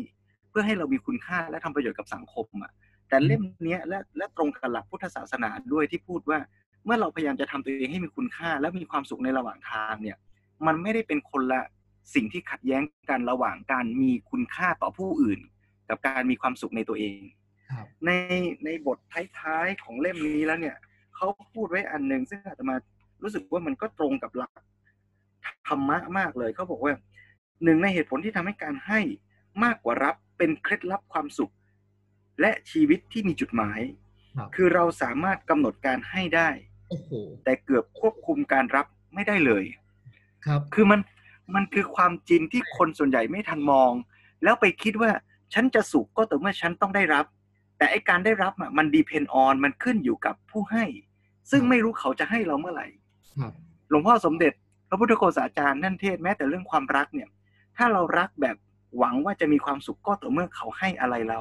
[0.50, 2.72] เพื่อให้เรามีคุณค่าและทำประโยชน์กับสังคมอะ
[3.10, 6.40] แต่เล่มเนี้ยและและตรงกับหลักพุทธศาสนาด้วยที่พูดว่า
[6.86, 10.18] เมื่อเราพยายามจะทำตัวเองให้มีคุณค่า และมีความสุขในระหว่างทางเนี่ย
[10.66, 11.62] มันไม่ได้เป็นคนละ
[12.16, 15.40] สิ่งที่ขัดแย้งกันระหว่างการมีคุณค่าต่อผู้อื่น
[15.90, 17.20] กับการมีความสุขในตัวเอง
[17.72, 18.12] ครับใน
[18.66, 18.98] ในบท
[19.40, 20.76] ท้ายๆของเล่มนี้แล้วเนี่ย
[21.16, 22.76] เขาพูดไว้อันหนึ่งซึ่งอาตมา
[23.24, 24.52] รู้สึกว่ามันก็ตรงกับหลัก
[25.68, 26.94] ธรรมะมากเลยเขาบอกว่า
[27.64, 29.00] หนึ่งในเหตุผลที่ทำให้การให้
[29.64, 31.54] มากกว่ารับเป็นเคล็ดลับความสุข
[32.42, 33.80] และชีวิตที่มีจุดหมาย
[34.38, 36.50] ครับคือเราสามารถกำหนดการให้ได้
[36.90, 37.10] โอ้โห
[37.44, 39.64] แต่เกือบควบคุมการรับไม่ได้เลย
[40.46, 41.00] ครับ คือมัน
[41.56, 43.92] มันคือความจริงที่คนส่วนใหญ่ไม่ทันมอง
[44.44, 45.12] แล้วไปคิดว่า
[45.54, 47.26] ฉันจะสุขก็ต่อเมื่อฉันต้องได้รับ
[47.78, 50.86] แต่ไอการได้รับอะมันดีเพนออนมันขึ้นอยู่กับผู้ให้
[51.52, 52.88] ซึ่งไม่รู้เขาจะให้เราเมื่อไหร่
[53.40, 53.54] ครับ
[53.90, 54.54] หลวงพ่อสมเด็จ
[54.90, 57.30] พระพุทธโฆษาจารย์นั่นเทศน์แม้แต่เรื่องความรักเนี่ย
[57.78, 58.58] ถ้าเรารักแบบ
[58.98, 61.40] หวังว่าจะมีความสุขก็ต่อเมื่อเขาให้อะไรเรา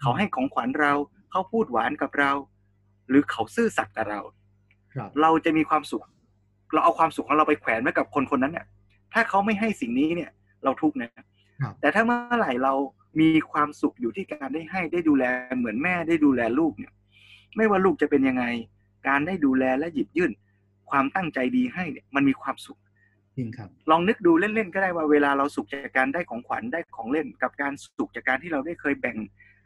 [0.00, 0.92] เขาให้ของขวัญเรา
[1.30, 2.32] เขาพูดหวานกับเรา
[3.08, 4.20] หรือเขาซื่อสัตย์กับเรา
[4.94, 6.02] ครับเราจะมีความสุข
[6.72, 8.66] เราเอาความสุขของเราไปแขวนไว้กับคนคนนั้นเนี่ย
[9.12, 10.30] ถ้าเขาไม่ให้สิ่งนี้เนี่ย
[10.64, 11.10] เราทุกข์นะ
[11.62, 12.74] ครับแต่ถ้าเมื่อไหร่เรา
[13.20, 15.24] มีความสุขอยู่ที่การได้ให้ได้ดูแล
[15.58, 16.92] เหมือนแม่ได้ดูแลลูกเนี่ย
[17.56, 18.44] ไม่ว่าลูกจะเป็นยังไง
[19.08, 20.32] การได้ดูแลและหยิบยื่น
[20.90, 22.78] ความตั้งใจดีให้เนี่ยมันมีความสุข
[23.36, 29.16] จริงครับ ลองนึกดูเล่นๆก็ได้ว่าเวลาเราสุขจากการได้ของขวัญได้ของเล่น กับการสุขจากการที่เราได้เคยแบ่ง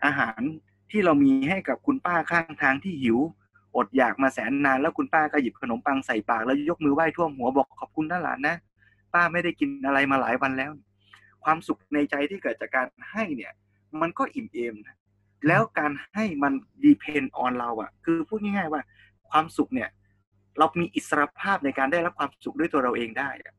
[0.04, 0.40] อาหาร
[0.90, 3.18] ที่เรามีให้กับคุณป้าข้างทางที่หิว
[3.76, 8.56] อดอยากมาแสนนานแล้วคุณป้าก็หยิบขนมปังใส่ปากแล้วยกมือไหว้ท่วมหัวบอกขอบคุณนะหลานนะ
[9.14, 10.70] ป้าไม่ได้กินอะไรมาหลายวันแล้ว
[11.44, 13.52] ความสุขในใจที่เกิดจากการให้เนี่ย
[14.00, 14.96] มันก็อิ่มเอมนะ
[15.48, 16.52] แล้วการให้มัน
[16.84, 18.82] ดีเพนออนเราอะคือพูดง่ายๆว่า
[19.30, 19.88] ความสุขเนี่ย
[20.58, 23.54] เรามีอิสรภาพในการได้รับความสุขด้วยตัวเราเองได้อะ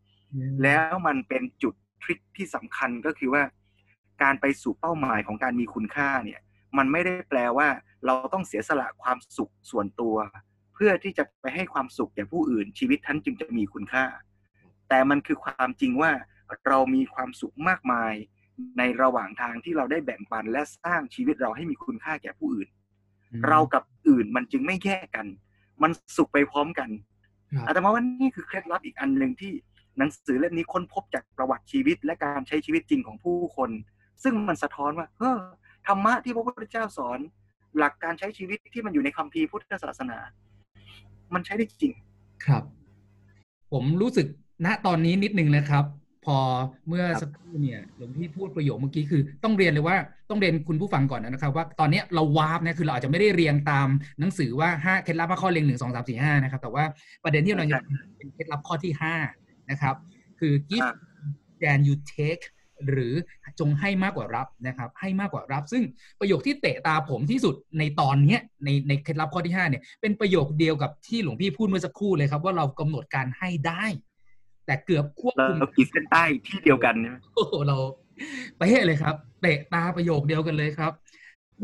[0.64, 3.44] แล้วมันเป็นจุดทริคที่สำคัญก็คือว่า
[4.24, 6.40] การไปสู่เป้าหมายของการมีคุณค่าเนี่ย
[6.78, 7.68] มันไม่ได้แปลว่า
[8.06, 10.16] เราต้องเสียสละความสุขส่วนตัว
[10.74, 14.06] เพื่อที่จะไปให้ความสุขแก่ผู้อื่น ชีวิตท่านจึงจะมีคุณค่า
[14.90, 16.12] แต่มันคือความจริงว่า
[16.68, 18.14] เรามีความสุขมากมาย
[18.78, 22.70] ในระหว่างทางที่เราได้แบ่งปันและสร้างชีวิตเราให้มีคุณค่าแก่ผู้อื่น
[23.48, 25.28] เรากับอื่นมันจึงไม่แยกกัน
[25.82, 26.90] มันสุขไปพร้อมกัน
[27.54, 29.52] ครับอาตมาว่านี่คือเคล็ดลับอีกอันหนึ่งที่
[29.98, 33.70] หนังสือเล่มนี้ค้นพบจากประวัติชีวิตและการใช้ชีวิตจริงของผู้คน
[34.24, 35.38] ซึ่งมันสะท้อนว่าเออ
[35.88, 37.20] ธรรมะที่พระพุทธเจ้าสอน
[37.78, 40.18] หลักการใช้ชีวิตที่มันอยู่ในคัมภีร์พุทธศาสนา
[41.34, 41.94] มันใช้ได้จริง
[42.46, 42.64] ครับ
[43.72, 44.28] ผมรู้สึก
[44.66, 45.86] ณตอนนี้นิดนึงนะครับ
[46.26, 46.38] พอ
[46.88, 49.98] เมื่อครับสักครู่เนี่ยหลวงพี่พูดประโยคเมื่อกี้คือ ต้องเรียนเลยว่า
[50.30, 53.88] ต้องเรียนคุณผู้ฟังก่อนนะครับ ว่าตอนเนี้ยเราวาร์ปนะคือเราอาจจะไม่ได้เรียงตาม
[54.20, 56.84] หนังสือว่าห้าเคล็ดลับข้อเรียงหนึ่งสองสามสี่ห้านะครับ แต่ว่า
[57.24, 57.80] ประเด็นที่เราจะ
[58.18, 59.16] เป็นเคล็ดลับข้อที่ห้า
[59.70, 59.96] นะครับ
[60.40, 60.96] คือ give อะ
[61.62, 62.44] than you take
[62.88, 63.14] หรือ
[63.60, 65.84] จงให้มากกว่ารับนะครับ ให้มากกว่ารับ ซึ่ง
[66.20, 73.86] ประโยคที่เตะตาผมที่สุดในตอนเนี้ยในในเคล็ดลับข้อที่ห้าเนี่ยเป็นประโยคเดียวกับที่หลวงพี่พูดเมื่อสักครู่เลยครับ ว่าเรากำหนดการให้ได้
[74.66, 77.78] แต่เกือบควบเราคุมขีดเส้นใต้ที่เดียวกันใช่ไหมโอ้โหเรา
[78.58, 80.92] ไปเฮ้เลยครับ เตะตาประโยคเดียวกันเลยครับ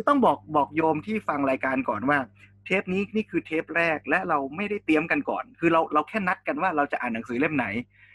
[0.09, 2.17] ต้องบอกบอกโยมที่ฟังรายการก่อนว่า
[2.65, 7.65] เทปนี้นี่คือเทปแรกและเราไม่ได้เตรียมกันก่อน คือเราเราแค่นัดกันว่าเราจะอ่านหนังสือเล่มไหน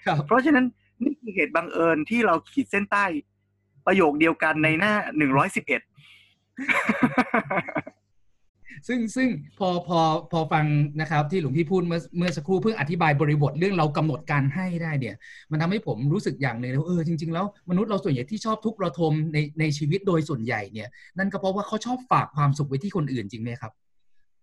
[0.07, 0.66] ครับเพราะฉะนั้น
[1.03, 3.05] นี่คือเหตุบังเอิญที่เราขีดเส้นใต้
[3.87, 5.83] ประโยคเดียวกันในหน้าหนึ่งร้อยสิบเอ็ด
[8.89, 10.01] ซึ่งซึ่งพอพอ
[10.33, 10.65] พอฟัง
[11.01, 15.17] นะครับที่หลวงพี่พูดเมื่อเมื่อสักครู่เพื่ออธิบายบริบทเรื่องเรากำหนดการให้ได้เนี่ย
[15.51, 23.73] มันทำให้ผมรู้สึกอย่างหนึ่งแล้วเออจริง ๆ แล้วมนุษย์เราส่วนใหญ่ที่ชอบทุกข์ระทมในในชีวิตโดยส่วนใหญ่เนี่ย นั่นก็เพราะว่าเขาชอบฝากความสุขไว้ที่คนอื่นจริงไหมครับ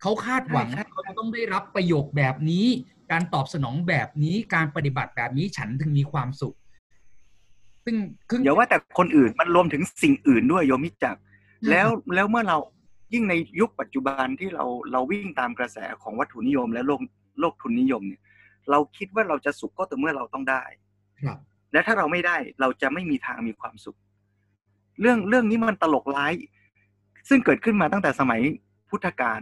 [0.01, 2.65] เขาคาดหวังใช่ว่าใช่เขาจะต้องได้รับประโยคแบบนี้
[3.11, 6.55] การตอบสนองแบบนี้การปฏิบัติแบบนี้ฉันถึงมีความสุข
[7.85, 7.95] ซึ่ง
[8.29, 11.19] ซึ่งอย่าว่าแต่คนอื่นมันรวมถึงสิ่งอื่นด้วยโยมมิจักร
[11.69, 12.57] แล้วแล้วเมื่อเรา
[13.13, 17.01] ยิ่งในยุคปัจจุบันที่เราเราวิ่งตามกระแสของวัตถุนิยม และโลก
[17.39, 18.21] โลกทุนนิยมเนี่ย
[18.71, 20.63] เราคิดว่าเราจะสุขก็ต่อเมื่อเราต้องได้
[21.25, 21.39] ครับ
[21.73, 23.97] และถ้าเราไม่ได้เราจะไม่มีทางมีความสุข
[25.01, 26.33] เรื่องเรื่องนี้มันตลกร้าย
[27.29, 28.41] ซึ่งเกิดขึ้นมาตั้งแต่สมัย
[28.89, 29.41] พุทธกาล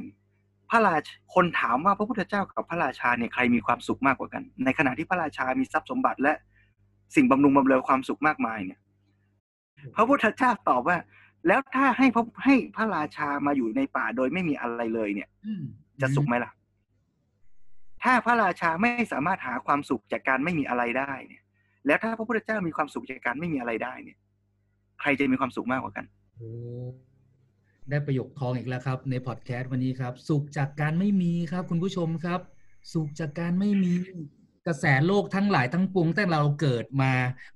[0.69, 6.33] พระราชคนถามว่าพระพุทธเจ้ากับพระราชาเนี่ยใครมีความสุขมากกว่ากัน ในขณะที่พระราชามีทรัพย์สมบัติและ
[7.15, 8.79] สิ่งบำรุงบำเรอความสุขมากมายเนี่ย
[9.95, 10.97] พระพุทธเจ้าตอบว่า
[11.47, 15.63] แล้วถ้าให้พระให้พระราชามาอยู่ในป่าโดยไม่มีอะไรเลยเนี่ยอืม
[16.01, 16.51] จะสุขไหมล่ะ
[18.03, 21.43] ถ้าพระราชาไม่สามารถหาความสุขจากการไม่มีอะไรได้เนี่ย
[21.85, 24.17] แล้วถ้าพระพุทธเจ้ามีความสุขจากการไม่มีอะไรได้เนี่ย
[25.01, 26.49] ใครจะมีความสุขมากกว่ากันโอ้
[27.89, 32.41] ได้ประโยคทองอีกแล้วครับ ในพอดแคสต์วันนี้ครับ สุขจากการไม่มีครับ คุณผู้ชมครับ
[32.93, 33.93] สุขจากการไม่มี
[34.67, 37.11] กระแสโลกทั้งหลายทั้งปวงแต่เราเกิดมา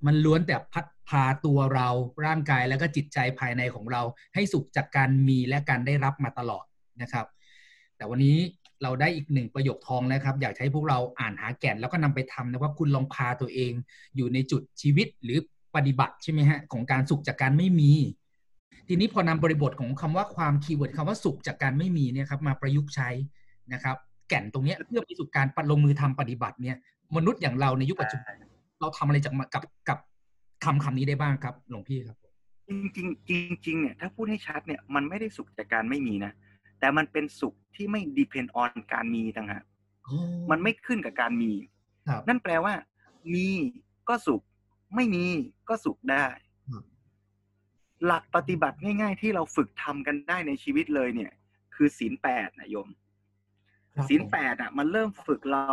[0.06, 1.88] มันล้วนแต่พัด พาตัวเรา
[2.26, 4.02] ร่างกายแล้วก็จิตใจภายในของเรา
[4.34, 6.64] ให้สุขจากการมีและการได้รับมาตลอด
[7.02, 7.26] นะครับ
[7.96, 8.36] แต่วันนี้
[8.82, 13.72] เราได้อีกหนึ่งประโยคทองนะครับ อยากให้พวกเราอ่านหาแก่นแล้วก็นำไปทำนะว่าคุณลองพาตัวเอง
[14.16, 15.38] อยู่ในจุดชีวิตหรือ
[15.76, 17.92] ปฏิบัติใช่ไหมฮะของการสุขจากการไม่มี
[18.88, 23.08] ทีนี้พอนำบริบทของคำว่าความ keyword คำว่าสุขจากการไม่มีเนี่ยครับมาประยุกต์ใช้
[23.72, 23.96] นะครับ
[24.28, 26.76] แก่นตรงนี้เพื่อไปสู่การลงมือทำปฏิบัติเนี่ย
[27.16, 28.34] มนุษย์อย่างเราในยุคปัจจุบัน
[28.80, 29.98] เราทำอะไรจากกับกับ
[30.64, 32.16] คำคำนี้ได้บ้างครับหลวงพี่ครับ
[32.68, 36.32] จริงๆจริงๆเนี่ยถ้าพูดให้ชัดเนี่ยมันไม่ได้สุขจากการไม่มีนะ
[36.80, 39.64] แต่มันเป็นสุขที่ไม่ depend on การมีต่างหาก
[40.50, 41.52] มันไม่ขึ้นกับการมี
[42.08, 42.74] ครับนั่นแปลว่า
[43.34, 43.48] มี
[44.08, 44.42] ก็สุข
[44.94, 45.24] ไม่มี
[45.68, 46.26] ก็สุขได้
[46.68, 46.82] อืม
[48.06, 51.32] หลักปฏิบัติง่าย ๆ ที่เราฝึกทำกันได้ในชีวิตเลยเนี่ย
[51.74, 52.88] คือศีลแปดนะโยม
[53.94, 55.68] ครับศีลแปดอะ มันเริ่มฝึกเรา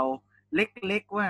[0.55, 1.27] เล็กๆว่า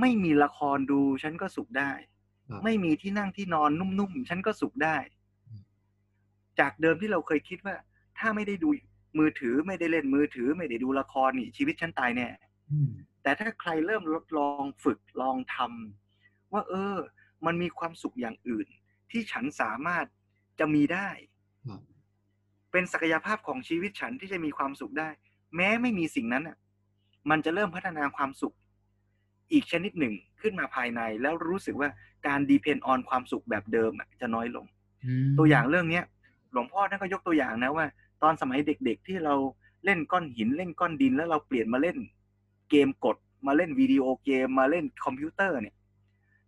[0.00, 2.17] ไม่มีละครดูฉันก็สุขได้ครับ
[2.64, 4.96] ไม่มีที่นั่งที่นอนนุ่มๆ ฉันก็สุขได้
[5.46, 5.62] อืม
[6.60, 7.76] จากเดิมที่เราเคยคิดว่า
[8.18, 8.68] ถ้าไม่ได้ดู
[9.18, 12.28] มือถือไม่ได้เล่นมือถือ ไม่ได้ดูละครนี่ชีวิตฉันตายแน่
[12.70, 12.90] อืม
[13.22, 16.96] แต่ถ้าใครเริ่มลดลองฝึกลองทำว่า เออ
[17.46, 18.66] มันมีความสุขอย่างอื่น
[19.10, 20.06] ที่ฉันสามารถ
[20.58, 21.08] จะมีได้
[21.66, 21.80] ครับ
[22.72, 25.08] เป็นศักยภาพของชีวิตฉันที่จะมีความสุขได้
[25.56, 26.56] แม้ไม่มีสิ่งนั้นอะ
[27.30, 28.54] มันจะเริ่มพัฒนาความสุข
[29.52, 31.88] อีกชนิดหนึ่งขึ้นมาภายในแล้วรู้สึกว่า
[32.26, 34.64] การ depend on ความสุขแบบเดิมอะจะน้อยลง
[35.28, 36.04] มตัวอย่างเรื่องเนี้ย
[36.52, 37.86] หลวงพ่อท่านก็ยกตัวอย่างนะว่า
[38.22, 39.34] ตอนสมัยเด็ก ๆ ที่เรา
[39.84, 41.98] เล่นก้อนหินเล่นก้อนดินแล้วเราเปลี่ยนมาเล่น
[42.70, 45.74] เกมกดมาเล่นวิดีโอเกมมาเล่นคอมพิวเตอร์เนี่ย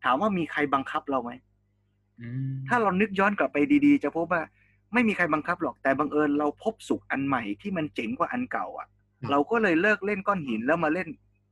[0.04, 1.30] ถามว่ามีใครบังคับเราไหม
[2.20, 4.42] อืมถ้าเรานึกย้อนกลับไปดีๆ จะพบว่า
[4.92, 8.88] ไม่มีใครบังคับหรอกแต่บังเอิญเราพบสุขอันใหม่ที่มันเจ๋งกว่าอันเก่า อะ
[9.30, 11.08] เราก็เลยเลิกเล่นก้อนหินแล้วมาเล่น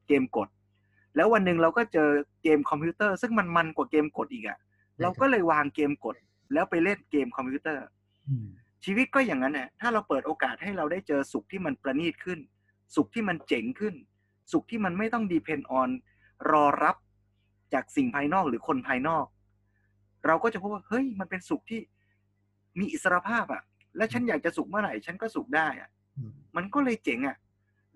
[0.07, 0.49] เกมกด
[1.17, 2.09] แล้ววันหนึ่งเราก็เจอ
[2.43, 4.59] เกมคอมพิวเตอร์ ซึ่งมันมันกว่าเกมกดอีกอะ
[5.01, 6.17] เราก็เลยวางเกมกด
[6.53, 7.85] แล้วไปเล่นเกมคอมพิวเตอร์
[8.29, 8.47] อืม
[8.85, 12.39] ชีวิตก็อย่างนั้นน่ะถ้าเราเปิดโอกาสให้เราได้เจอสุขที่มันประณีตขึ้น
[12.95, 13.95] สุขที่มันเจ๋งขึ้น
[14.53, 15.91] สุขที่มันไม่ต้อง depend on
[16.51, 16.97] รอรับ
[17.75, 19.27] จากสิ่งภายนอกหรือคนภายนอก
[20.27, 21.81] เราก็จะพบว่าเฮ้ยมันเป็นสุขที่
[22.79, 23.63] มีอิสรภาพอะ
[23.97, 27.37] และฉันอยากจะสุขเมื่อไหร่ ฉันก็สุขได้อะอืมมันก็เลยเจ๋งอะ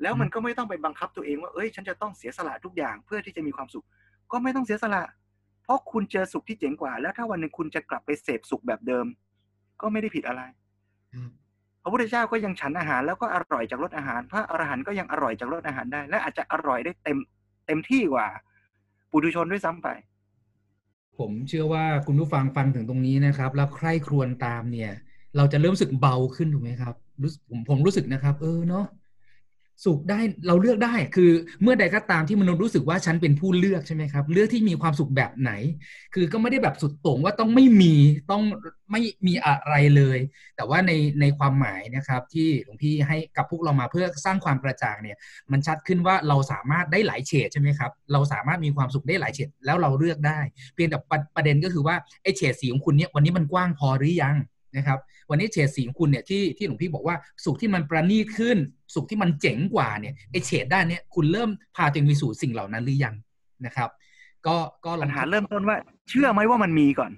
[0.02, 3.86] แล้วมันก็ไม่ต้องไปบังคับตัวเองว่าเอ้ย ฉันจะต้องเสียสละทุกอย่างเพื่อที่จะมีความสุข
[4.32, 5.02] ก็ไม่ต้องเสียสละ
[5.62, 9.06] เพราะคุณเจอสุขที่เจ๋งกว่า แล้วถ้าวันหนึ่งคุณจะกลับไปเสพสุขแบบเดิม
[9.80, 10.42] ก็ไม่ได้ผิดอะไร
[11.14, 11.30] ครับ
[11.82, 17.18] พระพุทธเจ้าก็ยังฉันอาหารแล้วก็อร่อยจากรสอาหาร พระอรหันต์ก็ยังอร่อยจากรสอาหารได้ และอาจจะอร่อยได้เต็ม
[17.66, 18.26] เต็มที่กว่า
[19.10, 19.88] ปุถุชนด้วยซ้ำไป
[21.18, 24.92] ผมเชื่อว่าคุณผู้ฟังฟังถึงตรงนี้นะครับ แล้วใคร่ครวญตามเนี่ย
[25.36, 28.84] เราจะเริ่มรู้สึกเบาขึ้นถูกไหมครับรู้สึกผมผมรู้สึกนะครับ เออเนาะ
[29.84, 31.30] สุขได้เราเลือกได้ คือ
[31.62, 35.52] เมื่อใดก็ตามที่มนุษย์รู้สึกว่าฉันเป็นผู้เลือกใช่ไหมครับ เลือกที่มีความสุขแบบไหน
[36.14, 37.94] คือก็ไม่ได้แบบสุดโต่งว่าต้องไม่มี
[38.30, 38.42] ต้อง
[38.90, 40.18] ไม่มีอะไรเลย
[40.56, 45.16] แต่ว่าในในความหมายนะครับ ที่หลวงพี่ให้กับพวกเรามาเพื่อสร้างความกระจ่างเนี่ย
[45.52, 50.40] มันชัดขึ้นว่าเราสามารถได้หลายเฉดใช่ไหมครับ เราสามารถมีความสุขได้หลายเฉดแล้วเราเลือกได้
[50.74, 50.98] เพียงแต่
[51.36, 54.36] ประเด็นก็คือว่าไอ้เฉดสีของคุณเนี่ยวันนี้มันกว้างพอหรือยัง
[54.76, 54.98] นะครับ
[55.30, 58.58] วันนี้เฉดสีของคุณเนี่ยที่ที่หลวงพี่บอกว่าสุขที่มันประณีตขึ้น
[58.94, 63.14] สุขที่มันเจ๋งกว่าเนี่ยไอ้เฉดด้านเนี้ยคุณเริ่มพาตัวเองไปสู่สิ่งเหล่านั้นหรือยัง
[63.66, 63.90] นะครับ
[64.46, 65.76] ก็ก็ลอปังญหาเริ่มต้นว่า
[66.10, 67.12] เชื่อไหมว่ามันมีก่อน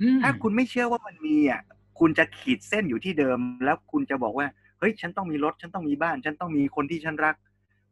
[0.00, 1.60] อืมถ้าคุณไม่เชื่อว่ามันมีอะ
[1.98, 4.46] คุณจะขีดเส้นอยู่ที่เดิม แล้วคุณจะบอกว่า
[4.78, 7.34] เฮ้ยฉันต้องมีรถฉันต้องมีบ้าน ฉันต้องมีคนที่ฉันรัก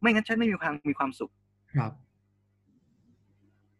[0.01, 1.31] ไม่งั้นฉันไม่มีความมีความสุข
[1.75, 1.91] ครับ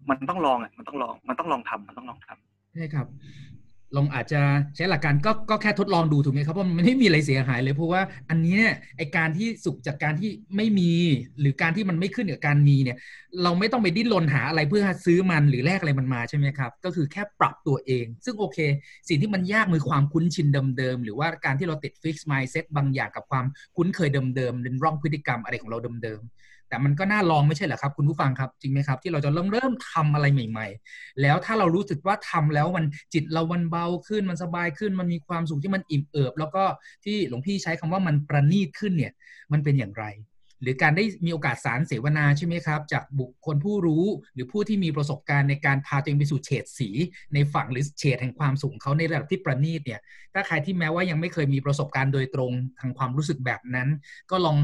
[0.09, 3.07] มันต้องลองอะมันต้องลอง มันต้องลองทำมันต้องลองทำใช่ครับ
[3.95, 4.41] ลองอาจจะ
[4.75, 10.91] ใช้หลักการก็ก็แค่ทดลองดูถูกไหมครับเพราะมันไม่ได้มีอะไรเสียหายเลย เพราะว่าอันนี้เนี่ยไอการที่สุขจากการที่ไม่มี
[11.39, 12.97] หรือการที่มันไม่ขึ้นกับการมีเนี่ย
[13.43, 18.58] เราไม่ต้องไปดิ้นรนหาอะไรเพื่อซื้อมันหรือแลกอะไรมันมาใช่ไหมครับ ก็คือแค่ปรับตัวเอง ซึ่งโอเค
[19.10, 36.63] สิ่งที่มันยากคือความคุ้นชินเดิมๆหรือว่าการที่เราติดฟิกซ์มายเซ็ตบางอย่างกับความคุ้นเคยเดิมๆเป็นร่องพฤติกรรมอะไรของเราเดิมๆ แต่มันก็น่าลองไม่ใช่เหรอครับ คุณผู้ฟังครับ จริงไหมครับ ที่เราจะเริ่มเริ่มทำอะไรใหม่ ๆ แล้วถ้าเรารู้สึกว่าทำแล้วมันจิตเรามันเบาขึ้นมันสบายขึ้น มันมีความสุขที่มันอิ่มเอิบ แล้วก็
[37.05, 39.13] ที่หลวงพี่ใช้คำว่ามันประณีตขึ้นเนี่ย
[39.51, 40.05] มันเป็นอย่างไร
[40.62, 46.89] หรือการได้มีโอกาสสารเสวนาใช่ไหมครับ จากบุคคลผู้รู้หรือผู้ที่มีประสบการณ์ในการพาตัวเองไปสู่เฉดสี
[47.33, 49.99] ในฝั่งหรือเฉดแห่งความสุขของเขาในระดับที่ประณีตเนี่ย
[50.33, 53.89] ถ้าใครที่แม้ว่ายังไม่เคยมีประสบการณ์โดยตรงทางความรู้สึกแบบนั้น
[54.31, 54.57] ก็ลอง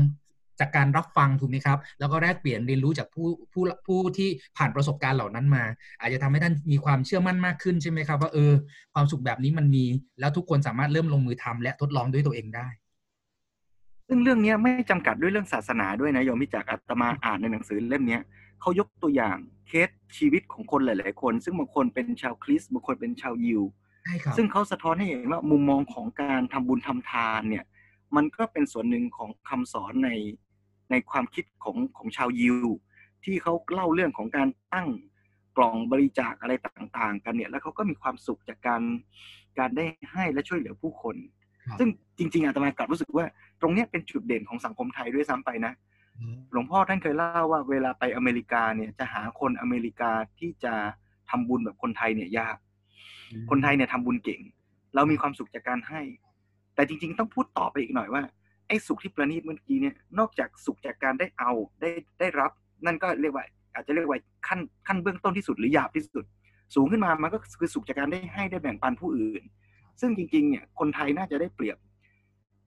[0.59, 5.63] จากการรับฟังถูกไหมครับ แล้วก็แลกเปลี่ยนเรียนรู้จากผู้ผู้ผู้ที่ผ่านประสบการณ์เหล่านั้นมา
[5.99, 8.53] อาจจะทำให้ท่านมีความเชื่อมั่นมากขึ้นใช่ไหมครับ ว่าเออ
[8.93, 9.85] ความสุขแบบนี้มันมี
[10.19, 12.67] แล้วทุกคนสามารถเริ่มลงมือทำและทดลองด้วยตัวเองได้
[14.07, 18.21] ซึ่งเรื่องเนี้ยไม่จำกัดด้วยเรื่องศาสนาด้วยนะโยมพิจักรอาตมาอ่านในหนังสือเล่มเนี้ย
[18.61, 23.61] เขายกตัวอย่างเคสชีวิตของคนหลาย ๆ คน ซึ่งบางคนเป็นชาวคริสต์บางคนเป็นชาวยิว
[24.03, 27.65] ใช่ครับซึ่งเขาสะท้อนให้เห็นว่ามุมมองของการทำบุญทำทานเนี่ย
[28.15, 30.09] มันก็เป็นส่วนหนึ่งของคำสอนใน
[30.91, 32.67] ในความคิดของของชาวยิว
[33.23, 34.87] ที่เขาเล่าเรื่องของการตั้ง
[35.57, 38.81] กล่องบริจาคอะไรต่าง ๆ กันเนี่ยแล้วเขาก็มีความสุขจากการ
[39.59, 41.15] การได้ให้และช่วยเหลือผู้คน
[41.67, 43.25] ครับซึ่งจริง ๆอาตมากลับรู้สึกว่า
[43.61, 45.73] ตรงเนี้ยเป็นจุดเด่นของสังคมไทยด้วยซ้ำไปนะ
[46.51, 50.73] หลวงพ่อท่านเคยเล่าว่าเวลาไปอเมริกาเนี่ยจะหาคนอเมริกาที่จะ
[51.29, 52.57] ทำบุญแบบคนไทยเนี่ยยาก
[53.49, 54.41] คนไทยเนี่ยทำบุญเก่ง
[54.95, 56.01] เรามีความสุขจากการให้
[56.75, 58.23] แต่จริง ๆ ต้องพูดต่อไปอีกหน่อยว่า
[58.69, 61.51] ไอ้สุขที่ประณีตเมื่อกี้เนี่ยนอกจากสุขจากการได้เอา
[61.81, 62.51] ได้ได้รับ
[62.85, 66.25] นั่นก็เรียกว่า อาจจะเรียกว่าขั้นขั้นเบื้องต้นที่สุดหรือหยาบที่สุด
[66.75, 69.43] สูงขึ้นมามันก็คือสุขจากการได้ให้ได้แบ่งปันผู้อื่น
[70.01, 71.77] ซึ่งจริงๆเนี่ยคนไทยน่าจะได้เปรียบ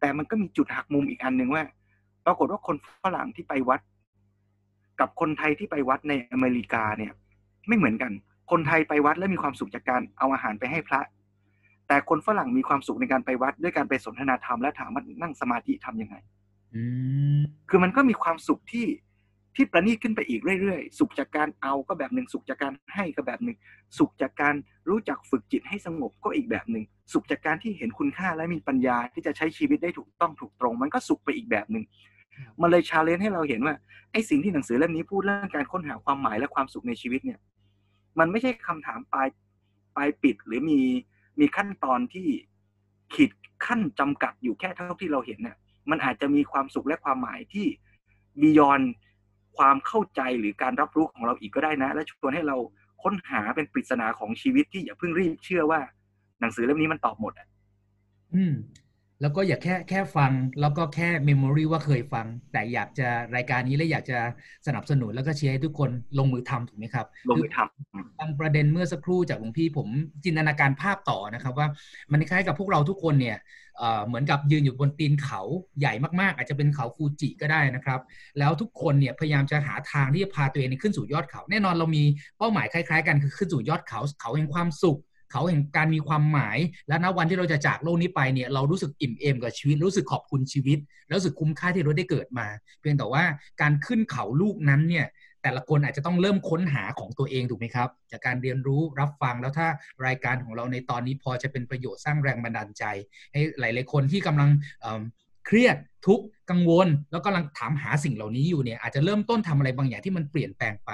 [0.01, 1.65] แต่มันก็มีจุดหักมุมอีกอันหนึ่งว่า
[2.27, 3.81] ปรากฏว่าคนฝรั่งที่ไปวัด
[5.01, 7.13] กับคนไทยที่ไปวัดในอเมริกาเนี่ย
[7.69, 8.13] ไม่เหมือนกัน
[8.51, 11.01] คนไทยไปวัดแล้วมีความสุขจากการเอาอาหารไปให้พระ
[11.93, 16.17] แต่คนฝรั่งมีความสุขในการไปวัดด้วยการไปสนทนาธรรมและถามว่านั่งสมาธิทำยังไง
[16.75, 16.83] อื
[17.39, 18.87] มคือมันก็มีความสุขที่
[19.57, 23.57] ที่ประณีตขึ้นไปอีกเรื่อยๆ สุขจากการเอาก็แบบหนึ่ง สุขจากการให้ก็แบบหนึ่ง
[23.99, 24.55] สุขจากการ
[24.91, 31.85] รู้จักฝึกจิตให้สงบก็อีกแบบหนึ่ง สุขจากการที่เห็นคุณค่าและมีปัญญาที่จะใช้ชีวิตได้ถูกต้องถูกตรง มันก็สุขไปอีกแบบหนึ่ง
[32.61, 33.75] มันเลยชาเลนจ์ให้เราเห็นว่า
[34.13, 37.39] ไอ้สิ่งที่หนังสือเล่มนี้พูดเรื่องการค้นหาความหมายและความสุขในชีวิตเนี่ย
[38.19, 39.29] มันไม่ใช่คำถามปลาย
[39.97, 40.81] ปลายปิดหรือมี
[41.41, 42.29] มีขั้นตอนที่
[43.15, 43.31] ขีด
[43.67, 45.57] ขั้นจำกัดอยู่แค่เท่าที่เราเห็นเนี่ย
[45.91, 47.67] มันอาจจะมีความสุขและความหมายที่
[48.41, 48.81] บียอน
[49.57, 52.57] ความเข้าใจหรือการรับรู้ของเราอีกก็ได้นะ และชวนให้เรา
[53.03, 55.81] ค้นหาเป็นปริศนาของชีวิตที่อย่าเพิ่งรีบเชื่อว่า
[56.41, 57.49] หนังสือเล่มนี้มันตอบหมดอะ
[58.35, 58.55] อืม
[59.23, 64.19] แล้วก็อย่าแค่แค่ฟังแล้วก็แค่เมมโมรีว่าเคยฟัง แต่อยากจะรายการนี้แล้วอยากจะ
[64.67, 69.89] สนับสนุนแล้วก็เชียร์ให้ทุกคนลงมือทำถูกไหมครับ ลงมือทำบางประเด็นเมื่อสักครู่จากหลวงพี่ผม
[70.25, 71.69] จินตนาการภาพต่อนะครับว่า
[72.13, 73.37] มันคล้ายกับพวกเราทุกคนเนี่ย
[73.79, 75.41] เอ่อเหมือนกับยืนอยู่บนตีนเขา
[75.81, 78.01] ใหญ่มากๆ อาจจะเป็นเขาฟูจิก็ได้นะครับ
[78.39, 82.05] แล้วทุกคนเนี่ยพยายามจะหาทางที่จะพาตัวเองขึ้นสู่ยอดเขา แน่นอนเรามี
[82.39, 84.99] เป้าหมายคล้าย ๆ กันคือขึ้นสู่ยอดเขาเขาแห่งความสุข
[85.33, 92.47] เขาแห่งการมีความหมาย และณวันที่เราจะจากโลกนี้ไปเนี่ยเรารู้สึกอิ่มเอมกับชีวิต รู้สึกขอบคุณชีวิตแล้วรู้สึกคุ้มค่าที่เราได้เกิดมา
[92.81, 93.25] เพียงแต่ว่า
[93.61, 95.07] การขึ้นเขาลูกนั้นเนี่ย
[95.43, 99.69] แต่ละคนอาจจะต้องเริ่มค้นหาของตัวเองถูกไหมครับ จากการเรียนรู้รับฟังแล้วถ้า
[100.07, 102.85] รายการของเราในตอนนี้พอจะเป็นประโยชน์สร้างแรงบันดาลใจ
[103.33, 110.91] ให้หลาย ๆ คนที่กำลังเเครียดทุกข์กังวล แล้วกำลังถามหาสิ่งเหล่านี้อยู่เนี่ยอาจจะเริ่มต้นทำอะไรบางอย่างที่มันเปลี่ยนแปลงไป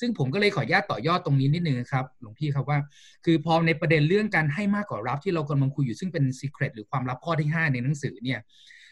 [0.00, 2.78] ซึ่งผมก็เลยขออนุญาตต่อยอดตรงนี้นิดนึงครับหลวงพี่ครับว่า
[3.24, 8.38] คือพอในประเด็นเรื่องการให้มากกว่ารับที่เรากำลังคุยอยู่ซึ่งเป็น secret หรือความลับข้อที่ 5 ในหนังสือเนี่ย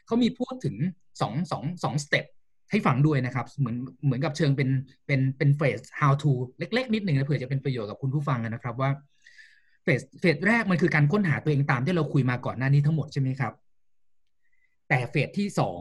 [0.07, 0.77] เขามีพูดถึง
[1.21, 2.25] 2 2 2สเต็ป
[2.71, 4.69] ให้ฟังด้วยนะครับ เหมือนเหมือนกับเชิงเป็น
[5.07, 8.91] เป็นเป็นเฟส how to เล็ก ๆ นิดหนึ่งนะเผื่อจะเป็นประโยชน์กับคุณผู้ฟังนะครับว่า
[9.83, 13.53] เฟสเฟสแรกมันคือการค้นหาตัวเองตามที่เราคุยมาก่อนหน้านี้ทั้งหมดใช่ไหมครับ
[14.89, 15.79] แต่เฟสที่สอง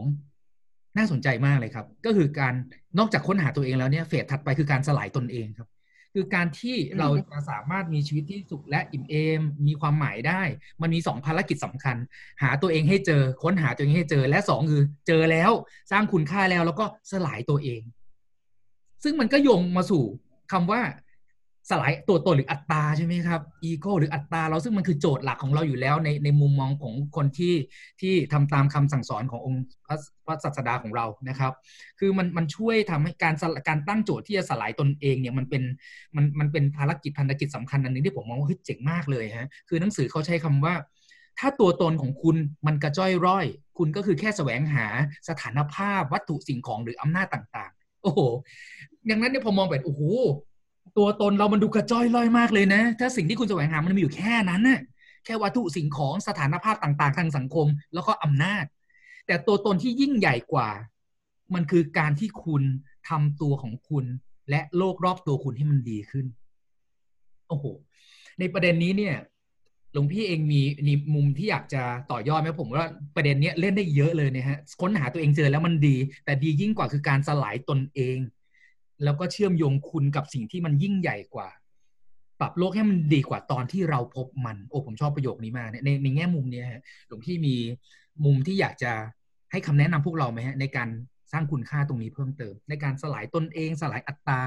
[0.96, 2.54] น่าสนใจมากเลยครับ ก็คือการ
[2.98, 5.68] นอกจากค้นหาตัวเองแล้วเนี่ยเฟสถัดไปคือการสลายตนเองครับ
[6.14, 10.42] คือการที่เราจะสามารถมีชีวิตที่สุขและอิ่มเอม มีความหมายได้
[10.82, 11.96] มันมีสองภารกิจสำคัญ
[12.42, 15.50] หาตัวเองให้เจอ ค้นหาตัวเองให้เจอและสองคือเจอแล้ว
[15.90, 17.82] สร้างคุณค่าแล้วแล้วก็สลายตัวเอง
[19.02, 20.04] ซึ่งมันก็โยงมาสู่
[20.52, 20.80] คำว่า
[21.70, 27.54] สลายตัวตนหรืออัตตาใช่ไหมครับอีโก้หรืออัตตาเราซึ่งมันคือโจทย์หลักของเราอยู่แล้วในในมุมมองของคนที่
[28.00, 31.52] ที่ทำตามคำสั่งสอนขององค์พระศาสดาของเรานะครับ
[31.98, 33.34] คือมันมันช่วยทำให้การ
[33.68, 35.62] การตั้งโจทย์ที่จะสลายตนเองเนี่ยมันเป็น
[36.16, 40.74] มันมันเป็นภารกิจพันธกิจสำคัญอันนึงที่ผมมองว่าเฮ้ยเจ๋งมากเลยฮะคือหนังสือเขาใช้คำว่า
[41.38, 43.46] ถ้าตัวตนของคุณมันกระจ้อยร่อย
[43.78, 44.86] คุณก็คือแค่แสวงหา
[45.28, 48.20] สถานภาพวัตถุสิ่งของหรืออำนาจต่าง ๆ โอ้โห
[49.06, 50.02] อย่างนั้นเนี่ยพอมองแบบโอ้โห
[50.96, 54.80] ตัวตนเรามันดูกระจ้อยร่อยมากเลยนะ ถ้าสิ่งที่คุณแสวงหามันมีอยู่แค่นั้นน่ะ
[55.24, 58.64] แค่วัตถุสิ่งของสถานภาพต่างๆ ทางสังคม แล้วก็อำนาจ
[59.26, 60.68] แต่ตัวตนที่ยิ่งใหญ่กว่า
[61.54, 62.62] มันคือการที่คุณ
[63.08, 64.04] ทำตัวของคุณ
[64.50, 66.26] และโลกรอบตัวคุณให้มันดีขึ้น
[67.48, 67.64] โอ้โห
[68.38, 69.16] ในประเด็นนี้เนี่ย
[69.92, 78.18] หลวงพี่เองมีมีมุมที่อยากจะต่อยอดไหมผมว่าประเด็นเนี้ยเล่นได้เยอะเลยนะฮะค้นหาตัวเองเจอแล้วมันดี แต่ดียิ่งกว่าคือการสลายตนเอง
[79.04, 81.48] แล้วก็เชื่อมโยงคุณกับสิ่งที่มันยิ่งใหญ่กว่า
[82.40, 87.54] ปรับโลกให้มันดีกว่าตอนที่เราพบมัน โอ้ผมชอบประโยคนี้มากในในแง่มุมเนี้ยฮะหลวงพี่มี
[88.24, 88.92] มุมที่อยากจะ
[89.50, 90.88] ให้คำแนะนำพวกเราไหมฮะในการ
[91.32, 94.40] สร้างคุณค่าตรงนี้เพิ่มเติม ในการสลายตนเองสลายอัตตา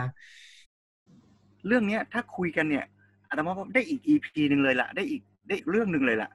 [1.68, 2.86] เรื่องเนี้ย ถ้าคุยกันเนี่ย
[3.30, 6.30] อาตมาได้อีกอีพีหนึ่งเลยล่ะได้อีกได้อีกเรื่องหนึ่งเลยล่ะ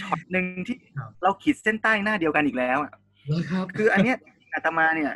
[0.00, 0.76] ช็อตหนึ่งที่
[1.22, 2.92] เราขีดเส้นใต้หน้าเดียวกันอีกแล้วอะ
[3.50, 4.16] ครับคืออันเนี้ย
[4.54, 5.12] อาตมาเนี่ย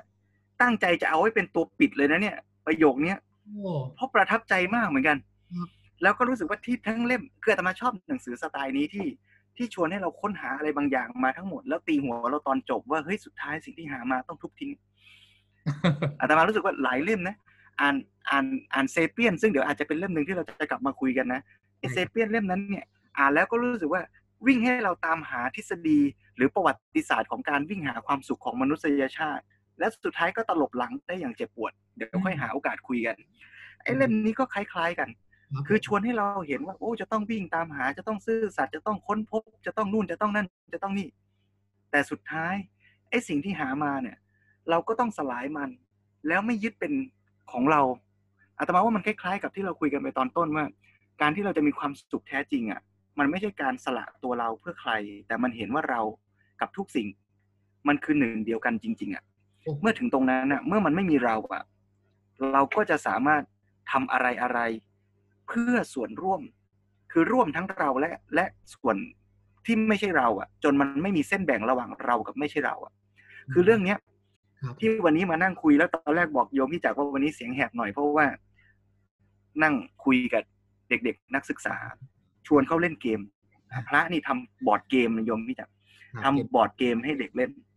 [0.62, 5.16] ตั้งใจจะเอาไว้เป็นตัวปิดเลยนะเนี่ย ประโยคเนี้ยโอ้เพราะประทับใจมากเหมือนกัน
[5.54, 5.68] ครับ
[6.02, 9.06] แล้วก็รู้สึกว่าที่ทั้งเล่มคืออาตมาชอบหนังสือสไตล์นี้ที่
[9.56, 14.70] ที่ชวนให้เราค้นหาอะไรบางอย่างมาทั้งหมด แล้วตีหัวเราตอนจบว่าเฮ้ยสุดท้ายสิ่งที่หามาต้องทุบทิ้ง
[16.20, 17.36] อาตมารู้สึกว่าหลายเล่มนะ
[17.80, 17.94] อ่าน
[18.30, 18.44] อ่าน
[18.74, 21.40] อ่านเซเปียน ซึ่งเดี๋ยวอาจจะเป็นเล่มหนึ่งที่เราจะกลับมาคุยกันนะ
[21.78, 22.86] ไอเซเปียนเล่มนั้นเนี่ย
[23.18, 24.02] อ่านแล้วก็รู้สึกว่า
[24.46, 26.00] วิ่งให้เราตามหาทฤษฎี
[26.36, 29.44] หรือประวัติศาสตร์ของการวิ่งหาความสุขของมนุษยชาติ
[29.78, 33.16] และสุดท้ายก็ตลบหลังได้อย่างเจ็บปวด เดี๋ยวค่อยหาโอกาสคุยกัน
[33.82, 35.08] ไอ้เล่มนี้ก็คล้ายๆกัน
[35.68, 41.08] คือชวนให้เราเห็นว่า โอ้จะต้องวิ่งตามหาจะต้องซื่อสัตย์จะต้องค้นพบ จะต้องนู่นจะต้องนั่นจะต้องนี่
[41.90, 42.54] แต่สุดท้าย
[43.10, 44.16] ไอ้สิ่งที่หามาเนี่ย
[44.70, 45.70] เราก็ต้องสลายมัน
[46.28, 46.92] แล้วไม่ยึดเป็น
[47.52, 47.80] ของเรา
[48.58, 50.64] อาตมาว่ามันคล้ายๆ กับที่เราคุยกันไปตอนต้นว่า
[51.20, 52.80] การที่เราจะมีความสุขแท้จริงอะ
[53.18, 54.92] มันไม่ใช่การสละตัวเราเพื่อใคร
[55.26, 56.00] แต่มันเห็นว่าเรา
[56.60, 57.08] กับทุกสิ่ง
[57.88, 59.27] มันคือหนึ่งเดียวกันจริง ๆอะโอ้
[59.80, 61.62] เมื่อถึงตรงนั้นอะ เมื่อมันไม่มีเราอะ
[62.52, 63.42] เราก็จะสามารถ
[63.90, 66.40] ทำอะไรอะไรๆเพื่อส่วนร่วม
[67.12, 68.96] คือร่วมทั้งเราและและส่วน
[69.64, 72.92] ที่ไม่ใช่เราอะจนมันไม่มีเส้นแบ่งระหว่างเรากับไม่ใช่เราอะ
[73.52, 73.98] คือเรื่องเนี้ย
[74.62, 78.26] ครับที่วันนี้มานั่งคุยแล้วตอนแรกบอกโยมพี่จักรว่าวันนี้เสียงแหบหน่อยเพราะว่า
[79.62, 80.42] นั่งคุยกับ
[80.88, 81.76] เด็กๆ นักศึกษา
[82.46, 83.20] ชวนเขาเล่นเกม
[83.88, 85.72] พระนี่ทำบอร์ดเกมนะโยมพี่จักร
[86.22, 87.67] ครับทำบอร์ดเกมให้เด็กเล่นครับ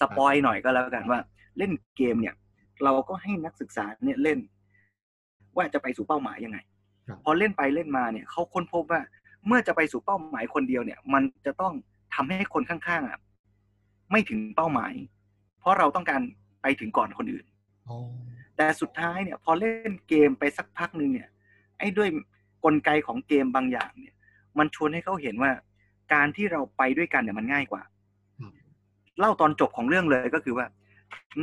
[0.00, 1.20] spoil หน่อยก็แล้วกันว่า
[1.58, 2.34] เล่นเกมเนี่ย
[2.84, 4.38] เราก็ให้นักศึกษาเนี่ยเล่น
[5.56, 6.58] ว่าจะไปสู่เป้าหมายยังไง
[7.08, 9.00] ครับพอเล่นไปเล่นมาเนี่ยเขาค้นพบว่า
[9.46, 11.74] เมื่อจะไปสู่เป้าหมายคนเดียวเนี่ย มันจะต้อง
[12.14, 13.18] ทำให้คนข้างๆอะ
[14.10, 14.92] ไม่ถึงเป้าหมาย
[15.60, 16.20] เพราะเราต้องการ
[16.62, 17.46] ไปถึงก่อนคนอื่น
[17.88, 17.96] อ๋อ
[18.56, 21.28] แต่สุดท้ายเนี่ย พอเล่นเกมไปสักพักหนึ่งเนี่ย
[21.78, 22.08] ไอ้ด้วย
[22.64, 24.14] กลไกของเกมบางอย่างเนี่ย
[24.58, 25.52] มันชวนให้เขาเห็นว่า
[26.14, 27.92] การที่เราไปด้วยกันเนี่ยมันง่ายกว่าครับ
[29.18, 30.66] เล่าตอนจบของเรื่องเลยก็คือว่า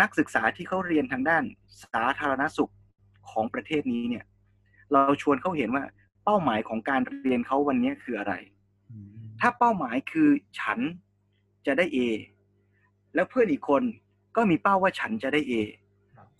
[0.01, 1.43] นักศึกษาที่เขาเรียนทางด้าน
[1.83, 2.71] สาธารณสุข
[3.31, 4.25] ของประเทศนี้เนี่ย
[4.93, 5.83] เราชวนเขาเห็นว่า
[6.23, 8.33] เป้าหมายของการเรียนเขาวันนี้คืออะไร
[8.91, 9.07] อืม
[9.41, 10.79] ถ้าเป้าหมายคือฉัน
[11.65, 11.97] จะได้ A
[13.15, 13.83] แล้วเพื่อนอีกคน
[14.35, 15.53] ก็มีเป้าว่าฉันจะได้ A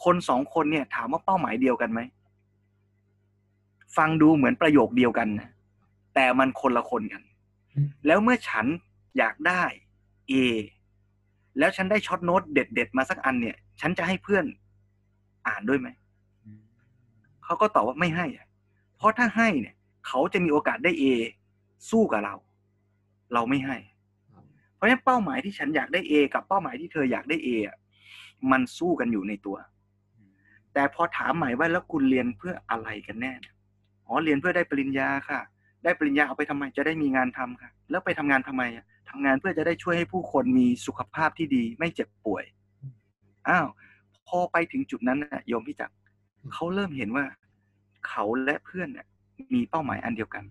[0.03, 2.01] คนสองคนเนี่ย ถามว่าเป้าหมายเดียวกันไหม
[3.97, 5.49] ฟังดูเหมือนประโยคเดียวกันนะ
[6.15, 7.21] แต่มันคนละคนกัน
[8.05, 8.65] แล้วเมื่อฉัน
[9.17, 9.63] อยากได้
[10.31, 10.33] A
[11.59, 14.45] แล้วฉันได้ช็อตโน้ตเด็ดๆมาสักอันเนี่ย ฉันจะให้เพื่อน
[15.47, 15.87] อ่านด้วยไหม
[17.43, 18.47] เขาก็ตอบว่าไม่ให้อะ
[18.97, 19.75] เพราะถ้าให้เนี่ย
[20.07, 21.03] เขาจะมีโอกาสได้ A
[21.89, 22.35] สู้กับเรา
[23.33, 23.77] เราไม่ให้
[24.75, 27.77] เพราะฉะนั้นเป้าหมายที่ฉันอยากได้ A กับเป้าหมายที่เธออยากได้ A อะ
[28.51, 29.57] มันสู้กันอยู่ในตัว
[30.73, 33.55] แต่พอถามใหม่ว่าแล้วคุณเรียนเพื่ออะไรกันแน่เนี่ย
[34.05, 35.39] อ๋อเรียนเพื่อได้ปริญญาค่ะ
[35.85, 42.43] ได้ปริญญาเอาไปทำไมจะได้มีงานทำค่ะ แล้วไปทำงานทำไมอะทำงานเพื่อจะได้ช่วยให้ผู้คนมีสุขภาพที่ดี ไม่เจ็บป่วย
[43.49, 43.67] อ้าว
[44.27, 45.95] พอไปถึงจุดนั้นน่ะโยมพี่จักร
[46.53, 47.25] เขาเริ่มเห็นว่า
[48.07, 49.07] เขาและเพื่อนน่ะ
[49.53, 50.43] มีเป้าหมายอันเดียวกัน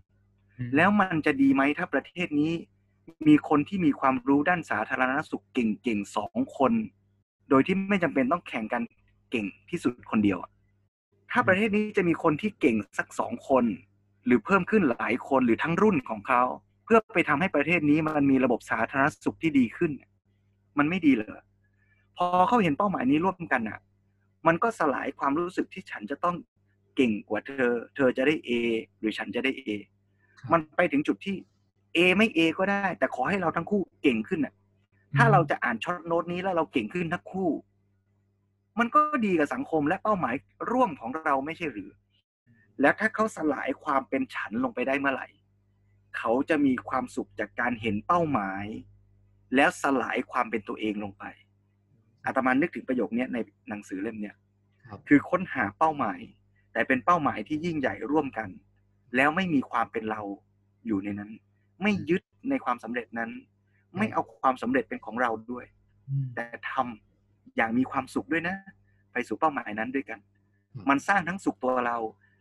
[0.77, 2.53] แล้วมันจะดีไหมถ้าประเทศนี้
[3.29, 6.73] มีคนที่มีความรู้ด้านสาธารณสุขเก่งๆสองคน
[7.51, 8.83] โดยที่ไม่จำเป็นต้องแข่งกัน
[9.31, 10.51] เก่งที่สุดคนเดียวอะ
[11.31, 13.65] ถ้าประเทศนี้จะมีคนที่เก่งสักสองคน
[14.27, 16.43] หรือเพิ่มขึ้นหลายคนหรือทั้งรุ่นของเขา
[16.85, 19.93] เพื่อไปทำให้ประเทศนี้มันมีระบบสาธารณสุขที่ดีขึ้น
[20.79, 21.31] มันไม่ดีเลย
[22.17, 23.79] พอเขาเห็นเป้าหมายนี้ร่วมกันอะ
[24.47, 26.37] มันก็สลายความรู้สึกที่ฉันจะต้อง
[26.97, 28.51] เก่งกว่าเธอ เธอจะได้ A
[28.99, 29.69] หรือฉันจะได้ A
[30.39, 31.37] ครับมันไปถึงจุดที่
[31.97, 34.55] A ไม่ A ก็ได้ แต่ขอให้เราทั้งคู่เก่งขึ้นน่ะ
[35.17, 37.51] ถ้าเราจะอ่านช็อตโน้ตนี้แล้วเราเก่งขึ้นทั้งคู่
[38.79, 40.35] มันก็ดีกับสังคมและเป้าหมาย
[40.71, 41.91] ร่วมของเราไม่ใช่หรือ
[42.81, 45.29] แล้วถ้าเขาสลายความเป็นฉันลงไปได้เมื่อไหร่
[46.17, 48.65] เขาจะมีความสุขจากการเห็นเป้าหมาย
[49.57, 51.25] แล้วสลายความเป็นตัวเองลงไป
[52.27, 54.37] อาตมานึกถึงประโยคเนี้ยในหนังสือเล่มเนี้ย
[54.89, 56.21] ครับคือค้นหาเป้าหมาย
[56.73, 58.49] แต่เป็นเป้าหมายที่ยิ่งใหญ่ร่วมกัน
[59.17, 60.23] แล้วไม่มีความเป็นเรา
[60.87, 61.31] อยู่ในนั้น
[61.83, 63.31] ไม่ยึดในความสำเร็จนั้น
[63.99, 65.65] ไม่เอาความสำเร็จเป็นของเราด้วย
[66.09, 68.57] อืมแต่ทำอย่างมีความสุขด้วยนะ
[69.13, 70.19] ไปสู่เป้าหมายนั้นด้วยกัน
[70.73, 71.99] ครับมันสร้างทั้งสุขตัวเรา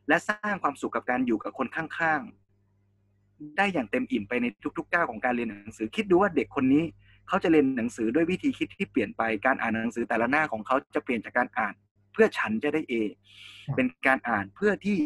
[0.07, 4.45] และสร้างความสุขกับการอยู่กับคนข้างๆ ได้อย่างเต็มอิ่มไปใน
[4.77, 6.83] ทุกๆก้าวของการเรียนหนังสือ คิดดูว่าเด็กคนนี้
[7.27, 11.73] เขาจะเรียนหนังสือด้วยวิธีคิดที่เปลี่ยนไปการอ่านหนังสือแต่ละหน้าของเขาจะเปลี่ยนจากการอ่าน
[12.13, 14.97] เพื่อฉันจะได้เอครับเป็นการอ่านเพื่อที่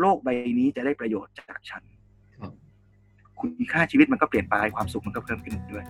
[0.00, 0.28] โลกใบ
[0.58, 1.82] นี้จะได้ประโยชน์จากฉัน
[2.40, 2.52] ครับ
[3.40, 5.84] คุณค่าชีวิตมันก็เปลี่ยนไปความสุขมันก็เพิ่มขึ้นด้วย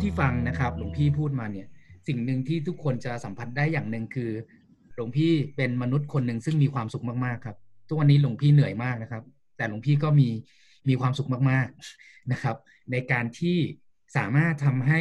[0.00, 1.66] ท่าที่ฟังนะครับหลวงพี่พูดมาเนี่ย
[2.08, 4.30] สิ่งหนึ่งที่ทุกคนจะสัมผัสได้อย่างหนึ่งคือ
[4.94, 7.56] หลวงพี่เป็นมนุษย์คนหนึ่งซึ่งมีความสุขมากๆครับ
[7.88, 9.22] ทุกวันนี้หลวงพี่เหนื่อยมากนะครับ
[9.56, 10.28] แต่หลวงพี่ก็มี
[10.88, 12.56] มีความสุขมากๆนะครับ
[12.92, 13.58] ในการที่
[14.16, 15.00] สามารถทำให้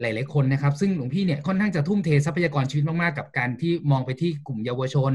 [0.00, 5.12] หลาย ๆ คนนะครับ ซึ่งหลวงพี่เนี่ยค่อนข้างจะทุ่มเททรัพยากรชีวิตมาก ๆ กับการที่มองไปที่กลุ่มเยาวชน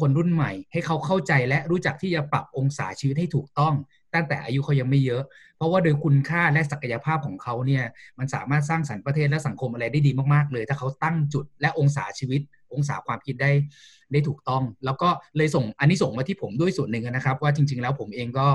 [0.00, 3.74] คนรุ่นใหม่ ให้เขาเข้าใจและรู้จักที่จะปรับองศาชีวิตให้ถูกต้อง
[4.14, 5.22] ตั้งแต่อายุเขายังไม่เยอะ
[5.56, 7.84] เพราะว่าโดยคุณค่าและศักยภาพของเขาเนี่ย
[8.18, 12.40] มันสามารถสร้างสรรค์ประเทศและสังคมอะไรได้ดีมากๆเลย ถ้าเขาตั้งจุดและองศาชีวิต
[12.74, 13.52] องศาความคิดได้
[14.12, 18.46] ได้ถูกต้อง แล้วก็เลยส่งอันนี้ส่งมาที่ผมด้วยส่วนหนึ่งนะครับ ว่าจริง ๆ แล้วผมเองก็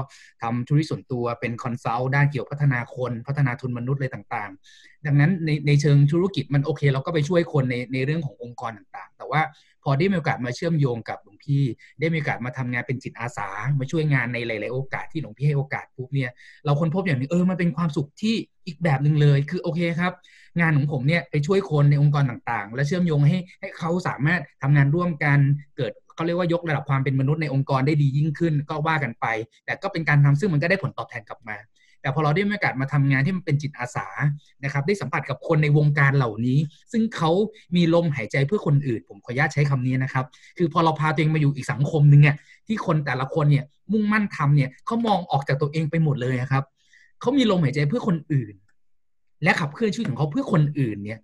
[0.43, 9.41] ทำธุรกิจส่วนตัวเป็น consult ด้านเกี่ยวพัฒนาคนพัฒนาทุนมนุษย์อะไรต่างๆ ดังนั้นในในเชิงธุรกิจมันโอเค เราก็ไปช่วยคนในในเรื่องขององค์กรต่างๆ แต่ว่า
[9.84, 11.63] พอได้มีโอกาสมาเชื่อมโยงกับหลวงพี่
[11.99, 13.49] ได้มีโอกาสมาทำงานเป็นจิตอาสา
[13.80, 16.32] มาช่วยงานในหลายๆโอกาสที่หลวงพี่ให้โอกาสปุ๊บเนี่ย
[16.65, 18.36] เราค้นพบอย่างนึงเออมันเป็นความสุขที่
[18.67, 20.13] อีกแบบหนึ่งเลยคือโอเคครับ
[20.60, 25.39] งานของผมเนี่ยไปช่วยคนในองค์กรต่างๆ และเชื่อมโยงให้ให้เขาสามารถทำงานร่วมกัน
[25.78, 29.26] เกิดเขาเรียกว่ายกระดับความเป็นมนุษย์ในองค์กรได้ดียิ่งขึ้นก็ว่ากันไป
[29.66, 31.57] แต่ก็เป็นการทำซึ่งมันก็ได้ผลตอบแทนกลับมา
[32.01, 34.07] แต่พอเราได้มีโอกาสมาทำงานที่มันเป็นจิตอาสา
[34.64, 36.60] นะครับได้สัมผัสกับคนในวงการเหล่านี้
[36.91, 37.32] ซึ่งเขา
[37.76, 40.26] มีลมหายใจเพื่อคนอื่น ผมขออนุญาตใช้คำนี้นะครับ
[40.57, 42.36] คือพอเราพาตัวเองมาอยู่อีกสังคมหนึ่งเนี่ย
[42.68, 46.64] ที่คนแต่ละคนเนี่ยมุ่งมั่นทำเนี่ยเขามองออกจากตัวเองไปหมดเลยครับ
[47.22, 48.53] เขามีลมหายใจเพื่อคนอื่น
[49.44, 51.20] และขับเคลื่อนชีวิตของเขาเพื่อคนอื่นเนี่ย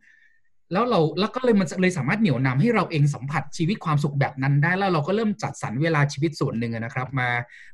[0.71, 7.29] แล้วเราแล้วก็เลยมันเลยสามารถเหนี่ยวนำให้เราเองสัมผัสชีวิตความสุขแบบนั้นได้ แล้วเราก็เริ่มจัดสรรเวลาชีวิตส่วนหนึ่งนะครับ มา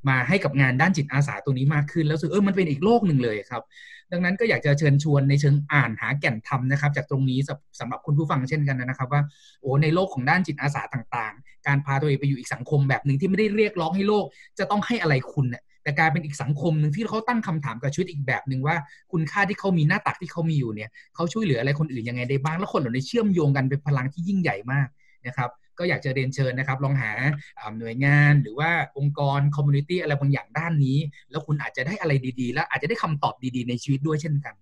[0.07, 3.63] มาให้กับงานด้านจิตอาสาตัวนี้มากขึ้น แล้วสึกเออมันเป็นอีกโลกหนึ่งเลยครับ
[4.11, 9.21] ดังนั้นก็อยากจะเชิญชวนในเชิงอ่านหาแก่นธรรมนะครับ จากตรงนี้สำสำหรับคุณผู้ฟังเช่นกันนะครับ ว่า
[9.61, 14.25] โอ้ในโลกของด้านจิตอาสาต่าง ๆ การพาตัวเองไปอยู่อีกสังคมแบบหนึ่งที่ไม่ได้เรียกร้องให้โลก
[14.59, 18.75] จะต้องให้อะไรคุณเนี่ย แต่กลายเป็นอีกสังคมหนึ่งที่เขาตั้งคำถามกับชีวิตอีกแบบหนึ่งว่า
[19.11, 24.87] คุณค่าที่เขามีหน้าตักที่เขามีอยู่เนี่ยเขาช่วยเหลืออะไรคนอื่นยังไงได้บ้าง แล้วคนเหล่านี้เชื่อมโยงกันเป็นพลังที่ยิ่งใหญ่มาก
[25.27, 27.11] นะครับก็อยากจะเรียนเชิญนะครับ ลองหา
[27.59, 30.97] อ่าหน่วยงานหรือว่าองค์กร community อะไรบางอย่างด้านนี้
[31.31, 34.55] แล้วคุณอาจจะได้อะไรดีๆ และอาจจะได้คำตอบดีๆ ในชีวิตด้วยเช่นกัน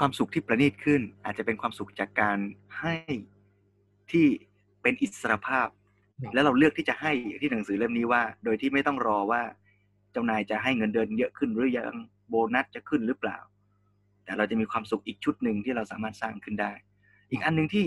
[0.00, 2.38] ความสุขที่ประณีตขึ้น อาจจะเป็นความสุขจากการ
[2.80, 2.94] ให้
[4.10, 4.26] ที่
[4.82, 5.68] เป็นอิสรภาพ
[6.22, 9.42] ครับแล้วเราเลือกที่จะให้อย่างที่หนังสือเล่มนี้ว่า โดยที่ไม่ต้องรอว่า
[10.12, 11.94] เจ้านายจะให้เงินเดือนเยอะขึ้นหรือยัง
[12.28, 13.38] โบนัสจะขึ้นหรือเปล่า
[14.24, 16.72] แต่เราจะมีความสุขอีกชุดหนึ่งที่เราสามารถสร้างขึ้นได้
[17.30, 17.86] อีกอันหนึ่งที่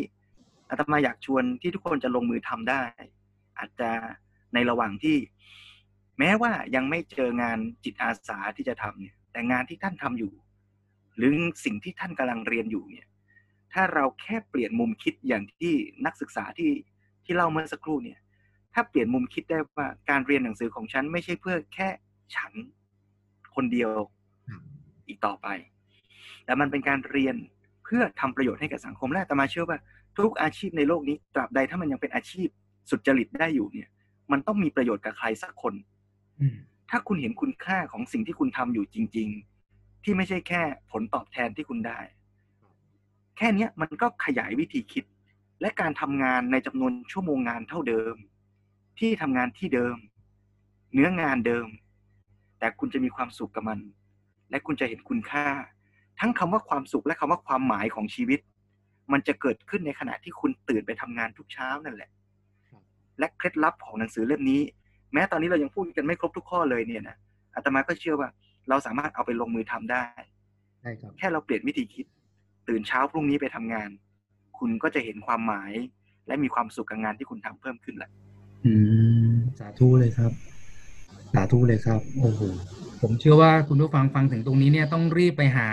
[0.70, 2.84] อาตมาอยากชวนที่ทุกคนจะลงมือทำได้
[3.60, 3.90] อาจจะ
[4.54, 5.18] ในระหว่างที่
[6.20, 10.34] แม้ว่ายังไม่เจองานจิตอาสาที่จะทำเนี่ยแต่งานที่ท่านทำอยู่
[11.18, 11.34] หรือ
[11.66, 13.08] สิ่งที่ท่านกำลังเรียนอยู่เนี่ย
[13.74, 15.74] ถ้าเราแค่เปลี่ยนมุมคิดอย่างที่
[16.06, 16.72] นักศึกษาที่
[17.26, 18.20] ที่เล่าเมื่อสักครู่เนี่ย
[18.74, 21.90] ถ้าเปลี่ยนมุมคิดได้ว่าการเรียนหนังสือของฉันไม่ใช่เพื่อแค่
[22.36, 22.52] ฉัน
[23.56, 23.90] คนเดียว
[24.50, 24.62] ครับ
[25.08, 25.48] อีกต่อไป
[26.46, 27.36] แต่มันเป็นการเรียน
[27.84, 29.78] เพื่อทำประโยชน์ให้กับสังคมและอาตมาเชื่อว่า
[30.18, 32.48] ทุกอาชีพในโลกนี้ตราบใดถ้ามันยังเป็นอาชีพ
[32.90, 33.90] สุจริตได้อยู่เนี่ย
[34.32, 35.74] มันต้องมีประโยชน์กับใครสักคน
[36.40, 36.58] อืม
[36.90, 39.30] ถ้าคุณเห็นคุณค่าของสิ่งที่คุณทำอยู่จริง
[39.68, 40.62] ๆ ที่ไม่ใช่แค่
[40.92, 42.00] ผลตอบแทนที่คุณได้
[43.38, 45.06] แค่เนี้ยมันก็ขยายวิธีคิด
[45.62, 48.16] และการทำงานในจำนวนชั่วโมงงานเท่าเดิม
[49.00, 49.98] ที่ทำงานที่เดิม
[50.94, 51.68] เนื้องานเดิม
[52.60, 53.80] แต่คุณจะมีความสุขกับมัน
[54.50, 55.46] และคุณจะเห็นคุณค่า
[56.20, 58.40] ทั้งคำว่าความสุขและคำว่าความหมายของชีวิต
[59.12, 62.10] มันจะเกิดขึ้นในขณะที่คุณตื่นไปทำงานทุกเช้านั่นแหละ
[63.20, 64.62] และเคล็ดลับของหนังสือเล่มนี้
[65.14, 67.16] แม้ตอนนี้เรายังพูดกันไม่ครบทุกข้อเลยเนี่ยนะ
[67.56, 68.30] อาตมาก็เชื่อว่า
[68.70, 70.04] เราสามารถเอาไปลงมือทำได้
[70.82, 72.06] ใช่ครับแค่เราเปลี่ยนวิธีคิด
[72.68, 73.90] ตื่นเช้าพรุ่งนี้ไปทำงาน
[74.58, 75.72] คุณก็จะเห็นความหมาย
[76.28, 78.12] และมีความสุขกับงานที่คุณทำเพิ่มขึ้นแหละ
[78.66, 78.74] อื
[79.34, 80.32] มสาธุเลยครับ
[81.34, 82.42] สาธุเลยครับโอ้โห
[83.02, 85.70] ผมเชื่อว่าคุณผู้ฟังฟังถึงตรงนี้เนี่ยต้องรีบไปหา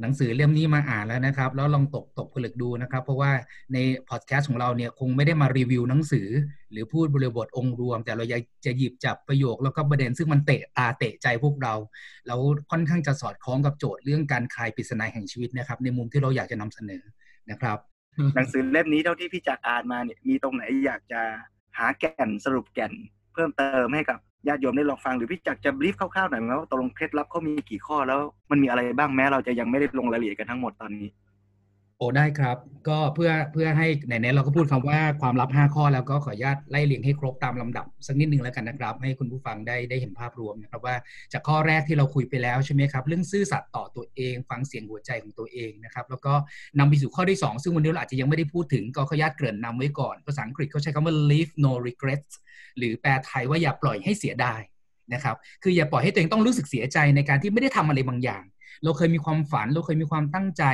[0.00, 3.32] หนังสือเล่มนี้มาอ่านแล้วนะครับ แล้วลองตกตกผลึกดูนะครับ เพราะว่า
[3.72, 6.28] ในพอดแคสต์ของเราเนี่ยคงไม่ได้มารีวิวหนังสือ
[6.72, 11.74] หรือพูดบริบทองค์รวม แต่เราอยากจะหยิบจับประโยค แล้วก็ประเด็นซึ่งมันเตะตาเตะใจพวกเรา
[12.26, 17.02] แล้วค่อนข้างจะสอดคล้องกับโจทย์เรื่องการคลายปริศนาแห่งชีวิตนะครับ ในมุมที่เราอยากจะนำเสนอ
[17.50, 17.78] นะครับ
[18.36, 21.20] หนังสือเล่มนี้เท่าที่พี่จักรอ่านมาเนี่ยมีตรงไหนอยากจะ
[21.78, 22.92] หาแก่นสรุปแก่น
[23.32, 24.18] เพิ่มเติมให้กับ
[24.48, 28.20] ญาติโยมได้ลองฟังหรือพี่จักรจะบรีฟคร่าวๆหน่อยไหมว่าตกลงเคล็ดลับเขามีกี่ข้อแล้ว
[28.50, 31.08] มันมีอะไรบ้างแม้เราจะยังไม่ได้ลงรายละเอียดกันทั้งหมดตอนนี้
[31.98, 32.56] โอ้ได้ครับ
[32.88, 40.96] ก็เพื่อเพื่อให้ไหนๆเราก็พูดคำว่าความลับ 5 ข้อแล้วก็ขออนุญาตไล่เรียงให้ครบตามลำดับสักนิดนึงแล้วกันนะครับ ให้คุณผู้ฟังได้ได้เห็นภาพรวมนะครับว่า
[41.32, 46.34] จากข้อแรกที่เราคุยไปแล้วใช่ไหมครับ เรื่องซื่อสัตย์ต่อตัวเอง ฟังเสียงหัวใจของตัวเองนะครับ แล้วก็
[46.78, 52.32] นำไปสู่ข้อที่ 2 ซึ่งวันนี้เราอาจจะยังไม่ได้พูดถึงก็ขออนุญาตเกริ่นนำไว้ก่อน ภาษาอังกฤษเขาใช้คำว่า leave no regrets
[52.78, 54.60] หรือแปลไทยว่าอย่าปล่อยให้เสียดาย
[55.14, 58.44] นะครับคืออย่าปล่อยให้ตัวเองต้องรู้สึกเสียใจในการที่ไม่ได้ทำอะไรบางอย่าง
[58.84, 60.64] เราเคยมีความฝัน เราเคยมีความตั้งใจ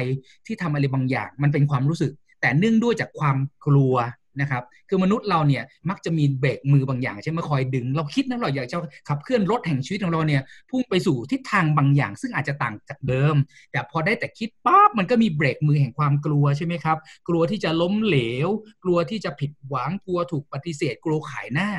[0.46, 3.36] ที่ทำอะไรบางอย่าง มันเป็นความรู้สึก แต่เนื่องด้วยจากความ
[3.66, 3.96] กลัว
[4.40, 8.76] นะครับคือมนุษย์เราเนี่ยมักจะมีเบรกมือบางอย่างใช่ไหมคอยดึง เราคิดนะเราอยากจะ
[9.09, 13.34] ขับเคลื่อนรถแห่งชีวิตของเราเนี่ยพุ่งไปสู่ทิศทางบางอย่าง ซึ่งอาจจะต่างจากเดิม
[13.72, 16.98] แต่พอได้แต่คิดปั๊บมันก็มีเบรกมือแห่งความกลัวใช่ไหมครับ
[17.28, 18.48] กลัวที่จะล้มเหลว
[18.84, 21.70] กลัวที่จะผิดหวังกลัวถูกปฏิเสธกลัวขายหน้า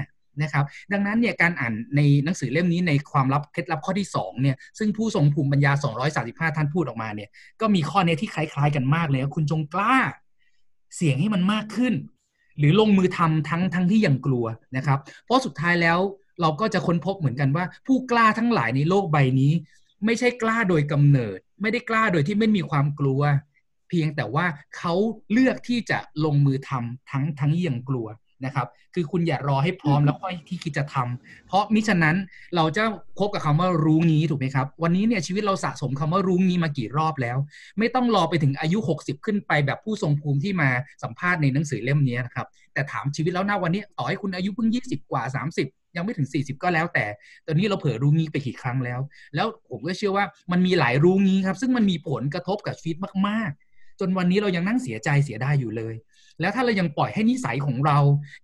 [0.41, 5.71] นะครับดังนั้นเนี่ยการอ่านในหนังสือเล่มนี้ในความลับเคล็ดลับข้อที่2เนี่ยซึ่งผู้ทรงภูมิปัญญา
[6.13, 7.29] 235 ท่านพูดออกมาเนี่ย
[7.61, 9.97] ก็มีข้อเนี้ที่คล้าย ๆ กันมากเลยคุณจงกล้า
[10.95, 11.93] เสี่ยงให้มันมากขึ้น
[12.57, 14.45] หรือลงมือทำทั้งทั้งที่ยังกลัว
[14.77, 15.99] นะครับ เพราะสุดท้ายแล้ว
[16.41, 19.51] เราก็จะค้นพบเหมือนกันว่า ผู้กล้าทั้งหลายในโลกใบนี้
[20.05, 23.21] ไม่ใช่กล้าโดยกำเนิด ไม่ได้กล้าโดยที่ไม่มีความกลัว
[23.89, 24.45] เพียงแต่ว่า
[24.77, 24.93] เขา
[25.31, 28.07] เลือกที่จะลงมือทำทั้งทั้งที่ยังกลัว
[28.45, 32.17] นะครับ คือคุณอย่ารอให้พร้อมแล้วค่อยที่คิดจะทำเพราะมิฉะนั้น
[32.55, 32.83] เราจะ
[33.19, 37.37] พบกับคำว่ารู้งี้ถูกไหมครับ วันนี้เนี่ยชีวิตเราสะสมคำว่ารู้งี้มากี่รอบแล้ว
[37.79, 40.69] ไม่ต้องรอไปถึงอายุ 60 ขึ้นไปแบบผู้ทรงภูมิที่มา
[41.03, 45.23] สัมภาษณ์ในหนังสือเล่มนี้นะครับ แต่ถามชีวิตแล้วนะวันนี้ต่อให้คุณอายุเพิ่ง 20 กว่า
[45.59, 47.05] 30ยังไม่ถึง 40 ก็แล้วแต่
[47.45, 48.99] ตอนนี้เราเผลอรู้งี้ไปกี่ครั้งแล้ว
[49.35, 55.93] แล้วผมก็เชื่อว่ามันมีหลายรู้งี้ครับ ซึ่งมันมีผลกระทบกับชีวิตมาก ๆ จนวันนี้เรายังนั่งเสียใจเสียได้อยู่เลย
[56.41, 57.97] แล้วถ้าเรายังปล่อยให้นิสัยของเรา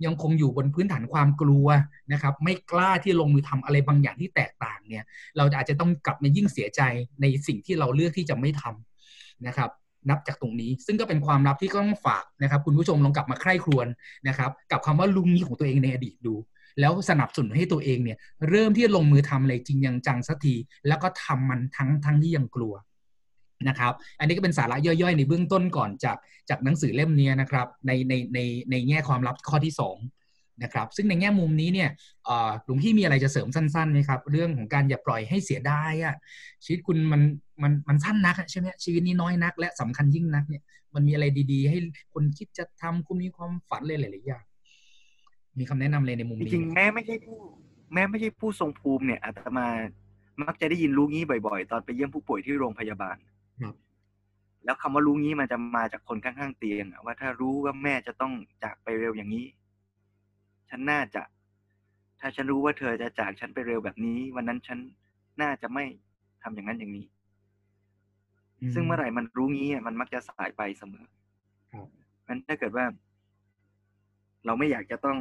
[0.05, 1.67] ยังคงอยู่บนพื้นฐานความกลัว
[2.13, 5.03] นะครับ ไม่กล้าที่ลงมือทำอะไรบางอย่างที่แตกต่างเนี่ย
[5.37, 6.81] เราอาจจะต้องกลับมายิ่งเสียใจ
[7.21, 9.69] ในสิ่งที่เราเลือกที่จะไม่ทำนะครับ
[10.09, 13.87] นับจากตรงนี้ ซึ่งก็เป็นความลับที่ก็ต้องฝากนะครับ คุณผู้ชมลองกลับมาใคร่ครวญ
[14.27, 16.35] นะครับ กับคำว่าลุงนี้ของตัวเองในอดีตดู
[16.79, 18.17] แล้วสนับสนุนให้ตัวเองเนี่ย
[18.49, 20.55] เริ่มที่จะลงมือทำอะไรจริงยังจังสักที
[20.87, 22.73] แล้วก็ทำมันทั้งทั้งที่ยังกลัว
[23.67, 26.17] นะครับ อันนี้ก็เป็นสาระย่อยๆ ในเบื้องต้นก่อนจาก
[26.49, 28.39] จากหนังสือเล่มนี้นะครับ ในในใน
[28.71, 31.89] ในแง่ความลับข้อที่ 2 นะครับ ซึ่งในแง่มุมนี้เนี่ย
[32.65, 36.15] หลวงพี่มีอะไรจะเสริมสั้นๆไหมครับ เรื่องของการอย่าปล่อยให้เสียดายอะ
[36.63, 37.21] ชีวิตคุณมัน
[37.63, 41.77] มันมันสั้นนักใช่ไหมชีวิตนี้น้อยนัก และสำคัญยิ่งนักเนี่ยมันมีอะไรดีๆ ให้
[42.13, 44.43] คนคิดจะทำคุณมีความฝันเลยหลายๆอย่าง
[45.59, 47.37] มีคำแนะนำเลยในมุมนี้จริงแม้ไม่ใช่ผู้
[47.93, 49.67] แม้ไม่ใช่ผู้ทรงภูมิเนี่ยอาตมา
[50.41, 53.15] มักจะได้ยินรู้งี้บ่อย ๆ ตอนไปเยี่ยมผู้ป่วยที่โรงพยาบาล
[54.65, 58.33] แล้วคำว่ารู้งี้มันจะมาจากคนข้างๆเตียงอะว่าถ้ารู้ว่าแม่จะต้อง
[58.63, 59.45] จากไปเร็วอย่างนี้
[60.69, 61.21] ฉันน่าจะ
[62.19, 64.79] ถ้าฉันรู้ว่าเธอจะจากฉันไปเร็วแบบนี้ วันนั้นฉัน
[65.41, 65.83] น่าจะไม่
[66.43, 67.05] ทำอย่างนั้นอย่างนี้
[68.73, 71.05] ซึ่งเมื่อไหร่มันรู้งี้อะมันมักจะสายไปเสมอ
[71.73, 71.87] ครับ
[72.27, 72.85] มันถ้าเกิดว่า
[74.45, 75.17] เราไม่อยากจะต้อง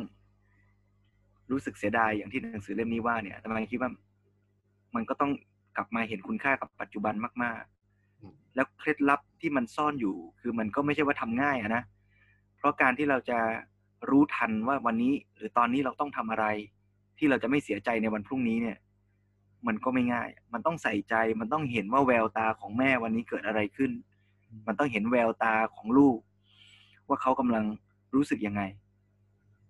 [1.51, 3.91] รู้สึกเสียดายอย่างที่หนังสือเล่มนี้ว่าเนี่ยแต่มันคิดว่า
[4.95, 5.31] มันก็ต้อง
[5.77, 7.15] กลับมาเห็นคุณค่ากับปัจจุบัน
[7.45, 7.78] มากอืมๆ
[8.59, 11.83] แล้วเคล็ดลับที่มันซ่อนอยู่ คือมันก็ไม่ใช่ว่าทำง่ายะนะ
[12.57, 13.39] เพราะการที่เราจะ
[14.11, 16.47] รู้ทันว่าวันนี้หรือตอนนี้เราต้องทำอะไร
[17.19, 18.79] ที่เราจะไม่เสียใจในวันพรุ่งนี้เนี่ย
[19.67, 23.91] มันก็ไม่ง่าย มันต้องใส่ใจ มันต้องเห็นว่าแววตาของแม่วันนี้เกิดอะไรขึ้น
[24.67, 26.19] มันต้องเห็นแววตาของลูก
[27.09, 27.65] ว่าเขากำลัง
[28.15, 28.63] รู้สึกยังไง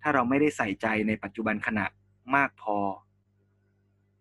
[0.02, 1.86] ถ้าเราไม่ได้ใส่ใจในปัจจุบันขณะ
[2.36, 2.76] มากพอ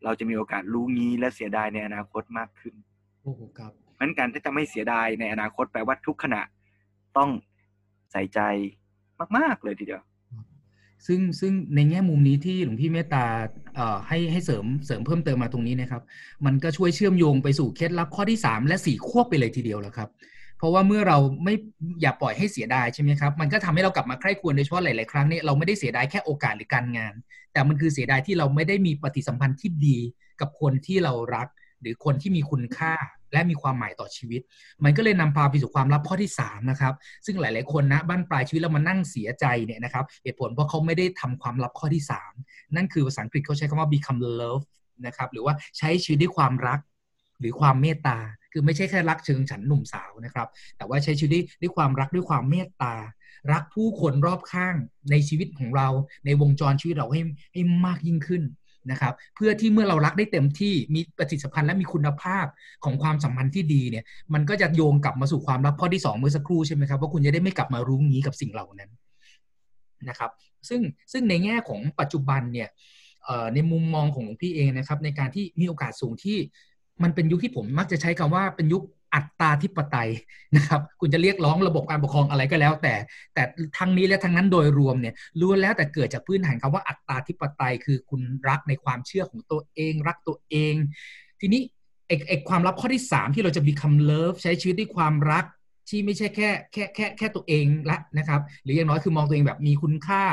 [0.04, 2.76] เราจะมีโอกาสรู้งี้และเสียดายในอนาคตมากขึ้น
[3.24, 6.42] โอ้โหครับ เพราะนั้นการที่จะไม่เสียดายในอนาคตแปลว่าทุกขณะ
[7.18, 7.30] ต้อง
[8.12, 8.40] ใส่ใจ
[9.38, 10.04] มาก ๆ เลยทีเดียว
[11.08, 13.26] ซึ่งซึ่งในแง่มุมนี้ที่หลวงพี่เมตตา
[14.08, 16.02] ให้ให้เสริมเสริมเพิ่มเติมมาตรงนี้นะครับ
[16.46, 20.10] มันก็ช่วยเชื่อมโยงไปสู่เคล็ดลับข้อที่ 3 และ 4 ควบไปเลยทีเดียวแล้วครับ
[20.58, 21.54] เพราะว่าเมื่อเราไม่
[22.02, 27.14] อย่าปล่อยให้เสียดายใช่ไหมครับ มันก็ทำให้เรากลับมาใคร่ควรโดยเฉพาะหลาย ๆ ครั้งเนี่ยเราไม่ได้เสียดายแค่โอกาสหรือการงาน
[27.54, 29.98] แต่มันคือเสียดายที่เราไม่ได้มีปฏิสัมพันธ์ที่ดี
[30.42, 31.48] กับคนที่เรารัก
[31.82, 32.94] หรือคนที่มีคุณค่า
[33.32, 34.42] และมีความหมายต่อชีวิต
[34.84, 36.94] มันก็เลยนำพาไปสู่ความลับข้อที่3นะครับ
[37.26, 42.04] ซึ่งหลาย ๆ คนนะบ้านปลายชีวิตแล้วมานั่งเสียใจเนี่ยนะครับเหตุผลเพราะเขาไม่ได้ทำความลับข้อที่
[42.38, 44.66] 3 นั่นคือภาษาอังกฤษเขาใช้คำว่า become love
[45.06, 46.80] นะครับหรือว่าใช้ชีวิตด้วยความรัก
[47.40, 48.18] หรือความเมตตา
[48.52, 50.48] คือไม่ใช่แค่รักเชิงฉันหนุ่มสาวนะครับ
[50.78, 52.96] แต่ว่าใช้ชีวิตด้วยความรักด้วยความเมตตา
[53.52, 54.76] รักผู้คนรอบข้าง
[55.12, 55.88] ในชีวิตของเรา
[56.26, 57.22] ในวงจรชีวิตเราให้
[57.54, 58.44] ให้มากยิ่งขึ้น
[58.92, 62.46] นะครับ เพื่อที่เมื่อเรารักได้เต็มที่มีปฏิสัมพันธ์และมีคุณภาพ
[62.84, 68.92] ของความสัมพันธ์ที่ดีเนี่ย มันก็จะโยงกลับมาสู่ความรักข้อที่ 2 เมื่อสักครู่ใช่ไหมครับว่าคุณจะได้ไม่กลับมารู้งี้กับสิ่งเหล่านั้น
[70.10, 70.32] นะครับ
[70.70, 70.82] ซึ่ง
[71.12, 72.70] ซึ่งในแง่ของปัจจุบันเนี่ย
[73.54, 76.38] ในมุมมองของหลวงพี่เองนะครับ ในการที่มีโอกาสสูงที่
[77.04, 78.84] มันเป็นยุคที่ผมมักจะใช้คำว่าเป็นยุค
[79.14, 80.10] อัตตาธิปไตย
[80.56, 82.96] นะครับ คุณจะเรียกร้องระบบการปกครองอะไรก็แล้ว แต่
[83.34, 83.44] แต่
[83.78, 90.74] ทั้งนี้และทั้งนั้นโดยรวมเนี่ยล้วนแล้วแต่เกิดจากพื้นฐานคำว่าอัตตาธิปไตย คือคุณรักในความเชื่อของตัวเอง รักตัวเอง
[91.42, 91.62] ทีนี้
[92.08, 95.46] ไอ้ไอ้ความลับข้อที่ 3 ที่เราจะ become love ใช้ชีวิตด้วยความรัก
[95.90, 100.24] ที่ไม่ใช่แค่แค่แค่แค่ตัวเองละนะครับ หรืออย่างน้อยคือมองตัวเองแบบมีคุณค่า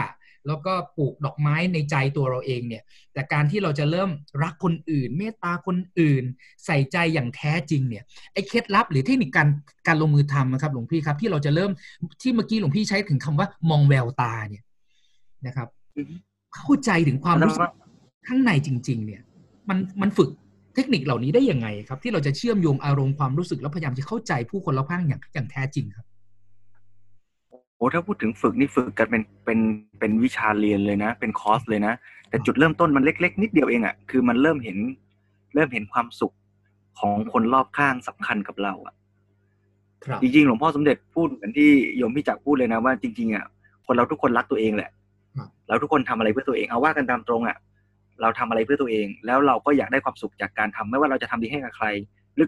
[0.46, 2.82] แล้วก็ปลูกดอกไม้ในใจตัวเราเองเนี่ย
[3.12, 4.10] แต่การที่เราจะเริ่ม
[4.42, 6.24] รักคนอื่น เมตตาคนอื่น
[6.66, 9.48] ใส่ใจอย่างแท้จริงเนี่ยไอ้เคล็ดลับหรือเทคนิคการ
[9.86, 11.70] การลงมือทำนะครับ หลวงพี่ครับ ที่เราจะเริ่ม
[12.22, 14.64] ที่เมื่อกี้หลวงพี่ใช้ถึงคำว่ามองแววตาเนี่ย
[15.46, 15.68] นะครับ
[16.56, 17.62] เข้าใจถึงความรู้สึก
[18.28, 19.22] ข้างในจริง ๆ เนี่ย
[19.68, 20.30] มันมันฝึก
[20.74, 26.06] เทคนิคเหล่านี้ได้ยังไงครับ ที่เราจะเชื่อมโยงอารมณ์ความรู้สึกแล้วพยายามจะเข้าใจผู้คนรอบข้างอย่างอย่างแท้จริงครับ
[27.76, 29.58] โอ้ถ้าพูดถึงฝึกนี่ฝึกกันเป็นเป็น
[30.00, 31.92] เป็นวิชาเรียนเลยนะ เป็นคอร์สเลยนะ
[32.28, 34.78] แต่จุดเริ่มต้นมันเล็ก ๆ นิดเดียวเองอะ่ะคือมันเริ่มเห็น
[35.54, 36.34] เริ่มเห็นความสุข
[36.98, 38.94] ของคนรอบข้างสำคัญกับเราอะ่ะ
[40.22, 43.44] จริงๆหลวงพ่อสมเด็จพูดเหมือนที่โยมพี่จักพูดเลยนะว่าจริงๆอะ่ะ
[43.86, 44.90] คนเราทุกคนรักตัวเองแหละ
[45.68, 47.56] เราทุกคนทำอะไรเพื่อตัวเองเอาว่ากันตามตรงอะ่ะ
[48.22, 51.86] เราทำอะไรเพื่อตัวเอง แล้วเราก็อยากได้ความสุขจากการทำไม่ว่าเราจะทำดีให้กับใคร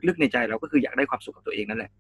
[0.09, 1.91] ลึกๆในใจเราก็คืออยากได้ความสุขกับตัวเองนั่นแหละ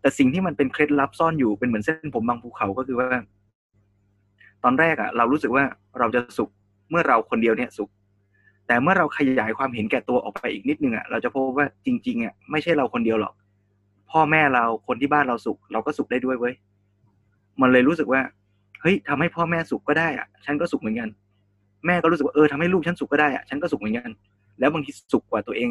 [0.00, 3.08] แต่สิ่งที่มันเป็นเคล็ดลับซ่อนอยู่เป็นเหมือนเส้นผมบางภูเขาก็คือว่า
[4.64, 5.64] ตอนแรกอะ่ะ เรารู้สึกว่า
[5.98, 6.50] เราจะสุข
[6.90, 7.90] เมื่อเราคนเดียวเนี่ยสุข
[8.66, 13.34] แต่เมื่อเราขยายความเห็นแก่ตัวออกไปอีกนิดนึงอะ่ะเราจะพบว่าจริงๆอะ่ะไม่ใช่เราคนเดียวหรอก
[14.10, 16.54] พ่อแม่เราคนที่บ้านเราสุข เราก็สุขได้ด้วยเว้ย
[17.60, 18.20] มันเลยรู้สึกว่า
[18.82, 21.08] เฮ้ยทำให้พ่อแม่สุขก็ได้อะ่ะ ฉันก็สุขเหมือนกัน
[21.86, 24.10] แม่ก็รู้สึกว่าเออทำให้ลูกฉันสุขก็ได้อะ่ะฉันก็สุขเหมือนกัน
[24.58, 25.70] แล้วบางทีสุขกว่าตัวเอง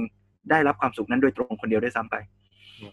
[0.49, 2.15] ได้รับความสุขนั้นโดยตรงคนเดียวได้ซ้ำไป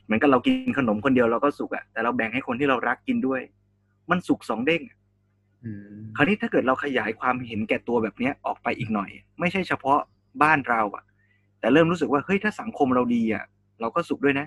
[0.05, 3.41] เหมือนกับเรากินขนมคนเดียวเราก็สุขอะแต่เราแบ่งให้คนที่เรารักกินด้วย
[4.11, 4.83] มันสุขสองเด้ง
[6.17, 9.11] คราวนี้ถ้าเกิดเราขยายความเห็นแก่ตัวแบบเนี้ยออกไปอีกหน่อย
[9.41, 9.99] ไม่ใช่เฉพาะ
[10.43, 11.05] บ้านเราอะ
[11.61, 13.45] แต่เริ่มรู้สึกว่าเฮ้ยถ้าสังคมเราดีอะ
[13.81, 14.47] เราก็สุขด้วยนะ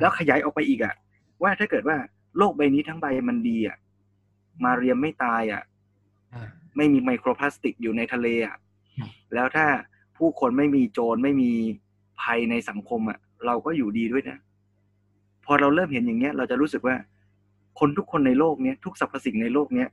[0.00, 0.94] แล้วขยายออกไปอีกอะ
[1.42, 1.96] ว่าถ้าเกิดว่า
[2.38, 3.76] โลกใบนี้ทั้งใบมันดีอะ
[4.64, 5.62] มาเรียมไม่ตายอะ
[6.76, 8.56] ไม่มีไมโครพลาสติกอยู่ในทะเลอะ
[9.34, 9.66] แล้วถ้า
[10.16, 11.50] ผู้คนไม่มีโจรไม่มี
[12.22, 14.38] ภัยในสังคมอะ เราก็อยู่ดีด้วยนะ
[15.44, 16.96] พอเราเริ่มเห็นอย่างเงี้ย เราจะรู้สึกว่า
[17.78, 19.88] คนทุกคนในโลกเนี้ยทุกสรรพสิ่งในโลกเนี้ย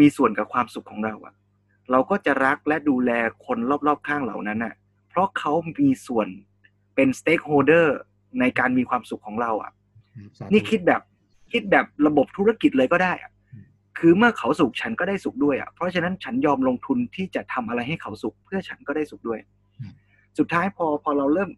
[0.00, 1.34] มีส่วนกับความสุขของเราอะ
[1.90, 3.10] เราก็จะรักและดูแล
[3.46, 4.74] คนรอบๆข้างเหล่านั้นอะ
[5.08, 6.28] เพราะเขามีส่วน
[6.94, 7.98] เป็น stakeholder
[8.40, 9.72] ในการมีความสุขของเราอะ
[10.52, 11.02] นี่คิดแบบ
[11.52, 13.32] คิดแบบระบบธุรกิจเลยก็ได้อะ
[13.98, 19.40] คือเมื่อเขาสุขฉันก็ได้สุขด้วยอะ เพราะฉะนั้นฉันยอมลงทุนที่จะทำอะไรให้เขาสุขเพื่อฉันก็ได้สุขด้วย
[20.38, 21.50] สุดท้ายพอพอเราเริ่ม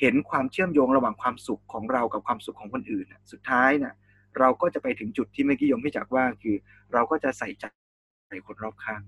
[0.00, 3.94] เห็นความเชื่อมโยงระหว่างความสุขของเรากับความสุขของคนอื่นสุดท้ายนะ่ะ
[4.38, 6.56] เราก็จะไปถึงจุดที่เมื่อกี้ยมพี่จักว่าคือ
[6.92, 7.64] เราก็จะใส่ใจ
[8.46, 9.02] คนรอบข้าง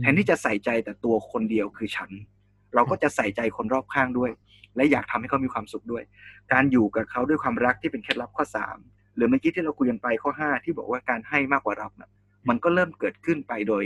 [0.00, 2.10] แทนที่จะใส่ใจแต่ตัวคนเดียวคือฉัน
[2.74, 4.30] เราก็จะใส่ใจคนรอบข้างด้วย
[4.76, 6.02] และอยากทำให้เขามีความสุขด้วย
[6.52, 8.78] การอยู่กับเขาด้วยความรักที่เป็นเคล็ดลับข้อสาม
[9.14, 12.10] หรือเมื่อกี้ที่เราคุยกันไปข้อห้าที่บอกว่าการให้มากกว่ารับนะ่ะ
[12.48, 13.84] มันก็เริ่มเกิดขึ้นไปโดย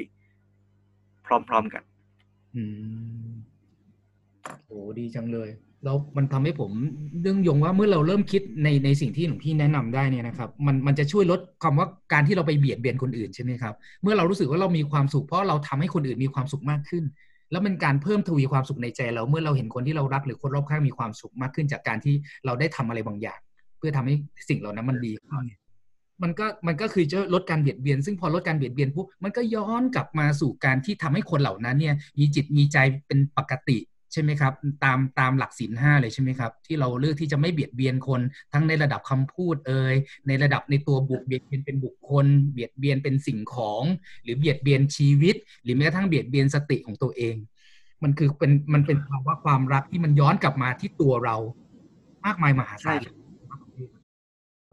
[1.27, 1.83] พร้อมๆกัน
[2.55, 2.63] อื
[3.29, 3.33] ม
[4.67, 5.49] โอ้ดีจังเลย
[5.85, 6.71] แล้วมันทำให้ผม
[7.23, 17.05] เรื่องยงว่าเมื่อเราเริ่มคิดในในสิ่งที่หลวงพี่แนะนำได้เนี่ยนะครับ มันมันจะช่วยลดคำว่าการที่เราไปเบียดเบียนคนอื่นใช่ไหมครับเมื่อเรารู้สึกว่าเรามีความสุขเพราะเราทำให้คนอื่นมีความสุขมากขึ้น
[17.51, 22.15] แล้วมันการเพิ่มทวีความสุขในใจเราเมื่อเราเห็นคนที่เรารักหรือคนรอบข้างมีความสุขมากขึ้น จากการที่
[22.47, 23.41] เราได้ทำอะไรบางอย่าง
[23.79, 24.15] เพื่อทำให้
[24.49, 25.45] สิ่งเหล่านั้นมันดีขึ้น
[26.23, 33.79] มันก็มันก็คือจะลดการเบียดเบียน ซึ่งพอลดการเบียดเบียนปุ๊บมันก็ย้อนกลับมาสู่การที่ทำให้คนเหล่านั้นเนี่ยมีจิตมีใจเป็นปกติ
[34.13, 34.53] ใช่ไหมครับ
[34.85, 38.21] ตามตามหลักศีลห้าเลยใช่ไหมครับ ที่เราเลือกที่จะไม่เบียดเบียนคน
[38.53, 39.95] ทั้งในระดับคำพูดเอ่ย
[40.27, 43.83] ในระดับในตัวบุคเบียดเบียนเป็นบุคคล เบียดเบียนเป็นสิ่งของ
[44.23, 47.37] หรือเบียดเบียนชีวิต หรือแม้กระทั่งเบียดเบียนสติของตัวเอง
[48.03, 51.37] มันคือเป็นมันเป็นภาวะความรักที่มันย้อนกลับมาที่ตัวเรา
[52.25, 53.01] มากมายมหาศาล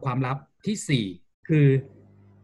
[0.04, 0.36] ความลับ
[0.66, 1.04] ที่สี่
[1.48, 1.66] คือ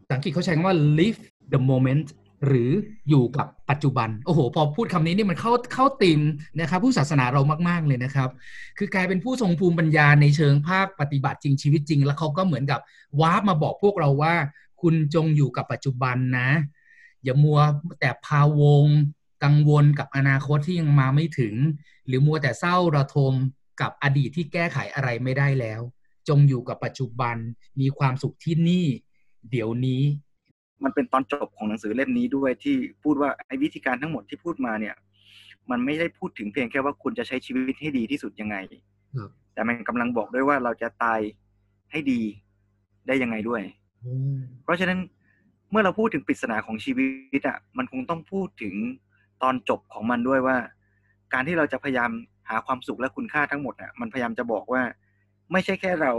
[0.09, 1.21] สังกฤษเขาใช้คำว่า live
[1.53, 2.07] the moment
[2.45, 2.71] หรือ
[3.09, 6.21] อยู่กับปัจจุบัน โอ้โห พอพูดคำนี้นี่มันเข้าเข้าติม
[6.59, 8.29] นะครับ ผู้ศาสนาเรามาก ๆ เลยนะครับ
[8.77, 12.79] คือกลายเป็นผู้ทรงภูมิปัญญาในเชิงภาคปฏิบัติจริงชีวิตจริง แล้วเขาก็เหมือนกับ
[13.21, 14.35] วาร์ปมาบอกพวกเราว่า
[14.81, 16.49] คุณจงอยู่กับปัจจุบันนะ
[17.23, 17.59] อย่ามัว
[17.99, 18.85] แต่พาวง
[19.43, 21.55] กังวลกับอนาคตที่ยังมาไม่ถึง
[22.07, 23.33] หรือมัวแต่เศร้าระทม
[23.81, 25.81] กับอดีตที่แก้ไขอะไรไม่ได้แล้ว
[26.27, 27.35] จงอยู่กับปัจจุบัน
[27.79, 28.85] มีความสุขที่นี่
[29.51, 30.03] เดี๋ยวนี้
[30.83, 34.95] มันเป็นตอนจบของหนังสือเล่มนี้ด้วยที่พูดว่าไอ้วิธีการทั้งหมดที่พูดมาเนี่ย
[35.71, 38.57] มันไม่ได้พูดถึงเพียงแค่ว่าคุณจะใช้ชีวิตให้ดีที่สุดยังไง
[39.17, 41.19] ครับแต่มันกำลังบอกด้วยว่าเราจะตาย
[41.91, 42.21] ให้ดี
[43.07, 43.61] ได้ยังไงด้วย
[44.63, 44.99] เพราะฉะนั้น
[45.71, 48.73] เมื่อเราพูดถึงปริศนาของชีวิตอะมันคงต้องพูดถึง
[49.43, 50.57] ตอนจบของมันด้วยว่า
[51.33, 52.11] การที่เราจะพยายาม
[52.49, 54.81] หาความสุขและคุณค่าทั้งหมดอะมันพยายามจะบอกว่า
[55.51, 56.13] ไม่ใช่แค่เรา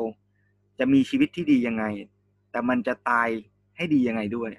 [0.78, 1.84] จะมีชีวิตที่ดียังไง
[2.50, 3.28] แต่มันจะตาย
[3.78, 4.50] ให้ดียังไงด้วย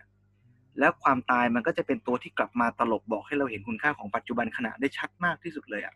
[0.80, 5.94] แล้วความตายมันก็จะเป็นตัวที่กลับมาตลบบอกให้เราเห็นคุณค่าของปัจจุบันขณะได้ชัดมากที่สุดเลยอะ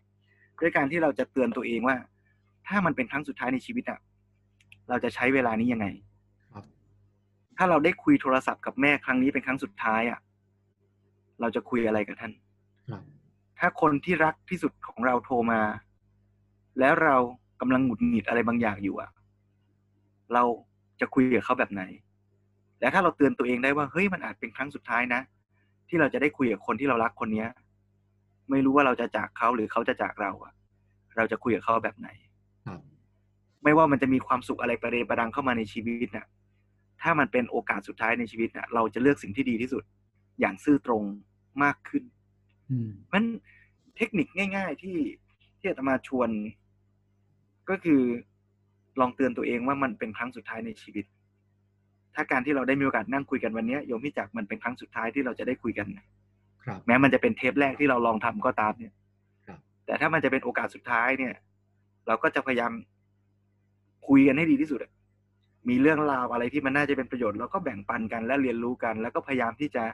[0.60, 1.96] ด้วยการที่เราจะเตือนตัวเองว่า
[2.66, 3.98] ถ้ามันเป็นครั้งสุดท้ายในชีวิตอะ
[4.88, 5.86] เราจะใช้เวลานี้ยังไง
[6.54, 6.64] ครับ
[7.56, 10.20] ถ้าเราได้คุยโทรศัพท์กับแม่ครั้งนี้เป็นครั้งสุดท้ายอะ
[11.40, 12.32] เราจะคุยอะไรกับท่าน
[12.90, 13.02] ครับ
[13.58, 15.60] ถ้าคนที่รักที่สุดของเราโทรมา
[16.80, 17.16] แล้วเรา
[17.60, 19.10] กำลังหงุดหงิดอะไรบางอย่างอยู่อะ
[20.32, 20.42] เรา
[21.00, 21.82] จะคุยกับเขาแบบไหน
[22.84, 25.20] และถ้าเราเตือนตัวเองได้ว่าเฮ้ยมันอาจเป็นครั้งสุดท้ายนะ
[25.88, 27.48] ที่เราจะได้คุยกับคนที่เรารักคนเนี้ย
[28.50, 30.52] ไม่รู้ว่าเราจะจากเขาหรือเขาจะจากเราอะ
[31.16, 32.08] เราจะคุยกับเขาแบบไหน
[32.66, 32.80] ครับ
[33.62, 36.26] ไม่ว่ามันจะมีความสุขอะไรประเดประดังเข้ามาในชีวิตน่ะ
[37.02, 39.84] ถ้ามันเป็นโอกาสสุดท้ายในชีวิตน่ะ เราจะเลือกสิ่งที่ดีที่สุด
[40.40, 41.02] อย่างซื่อตรง
[41.62, 42.04] มากขึ้น
[42.70, 43.24] อืมมัน
[43.96, 44.98] เทคนิคง่าย ๆ ที่
[45.58, 46.28] ที่อาตมาชวน
[47.68, 48.00] ก็คือ
[49.00, 51.04] ลองเตือนตัวเองว่ามันเป็นครั้งสุดท้ายในชีวิต
[52.14, 55.86] ถ้าการที่เราได้มีโอกาสนั่งคุยกันวันเนี้ยโยมพี่จักรมันเป็นครั้งสุดท้ายที่เราจะได้คุยกัน
[56.64, 58.92] ครับ แม้มันจะเป็นเทปแรกที่เราลองทำก็ตามเนี่ย
[59.46, 61.34] ครับแต่ถ้ามันจะเป็นโอกาสสุดท้ายเนี่ย
[62.06, 62.72] เราก็จะพยายาม
[64.08, 64.92] คุยกันให้ดีที่สุดอะ
[65.68, 69.84] มีเรื่องราวอะไรที่มันน่าจะเป็นประโยชน์เราก็แบ่งปันกันและเรียนรู้กัน แล้วก็พยายามที่จะ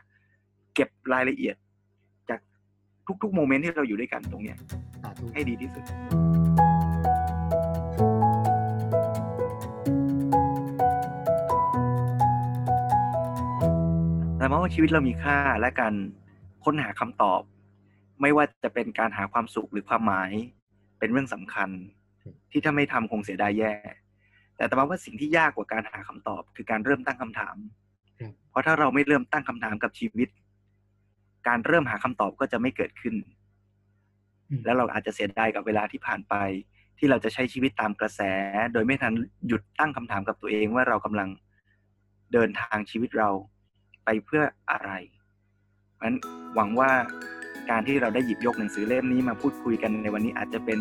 [0.75, 1.57] เก็บรายละเอียด
[2.31, 2.41] จาก
[3.23, 4.57] ทุกๆโมเมนต์ที่เราอยู่ด้วยกันตรงเนี้ย
[5.03, 5.85] สาธุให้ดีที่สุด
[14.51, 15.94] แต่มองว่าชีวิตเรามีค่าและการ
[16.64, 17.42] ค้นหาคำตอบ
[18.20, 20.30] ไม่ว่าจะเป็นการหาความสุขหรือความหมาย
[20.98, 21.70] เป็นเรื่องสำคัญ
[22.51, 23.74] ที่ถ้าไม่ทำคงเสียดายแย่
[24.57, 27.57] แต่แต่ว่าสิ่งที่ยากกว่าการหาคำตอบ คือการเริ่มตั้งคำถาม
[28.20, 30.28] ครับเพราะถ้าเราไม่เริ่มตั้งคำถามกับชีวิต
[31.48, 33.14] การเริ่มหาคำตอบก็จะไม่เกิดขึ้น
[34.48, 36.34] อืมแล้วเราอาจจะเสียดายกับเวลาที่ผ่านไป
[36.98, 38.20] ที่เราจะใช้ชีวิตตามกระแส
[38.72, 39.12] โดยไม่ทัน
[39.46, 41.28] หยุดตั้งคำถามกับตัวเองว่าเรากำลัง
[42.32, 43.60] เดินทางชีวิตเราไป
[44.27, 44.93] เพื่ออะไร
[45.95, 46.17] เพราะฉะนั้น
[46.55, 46.91] หวังว่า
[47.71, 50.79] การที่เราได้หยิบยกหนังสือเล่มนี้มาพูดคุยกันในวันนี้อาจจะเป็น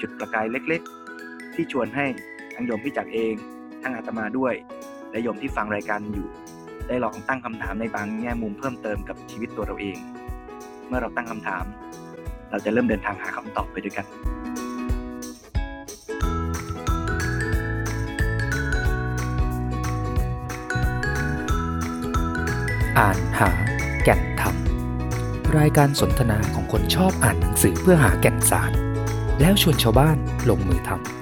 [0.00, 0.82] จุดประกายเล็ก
[1.18, 2.06] ๆ ที่ชวนให้
[2.54, 3.34] ทั้งโยมพี่จักเอง
[3.82, 4.54] ทั้งอาตมาด้วย
[5.10, 6.28] และโยมที่ฟังรายการอยู่
[6.88, 9.98] ได้ลองตั้งคำถามในบางแง่มุมเพิ่มเติมกับชีวิตตัวเราเอง
[10.88, 11.64] เมื่อเราตั้งคำถาม
[12.50, 14.06] เราจะเริ่มเดินทางหาคำตอบไปด้วยกัน
[23.00, 23.50] อ่านหา
[24.04, 24.54] แก่นธรรม
[25.58, 28.72] รายการสนทนาของคนชอบอ่านหนังสือเพื่อหาแก่นสาร
[29.40, 30.16] แล้วชวนชาวบ้าน
[30.50, 31.19] ลงมือทำ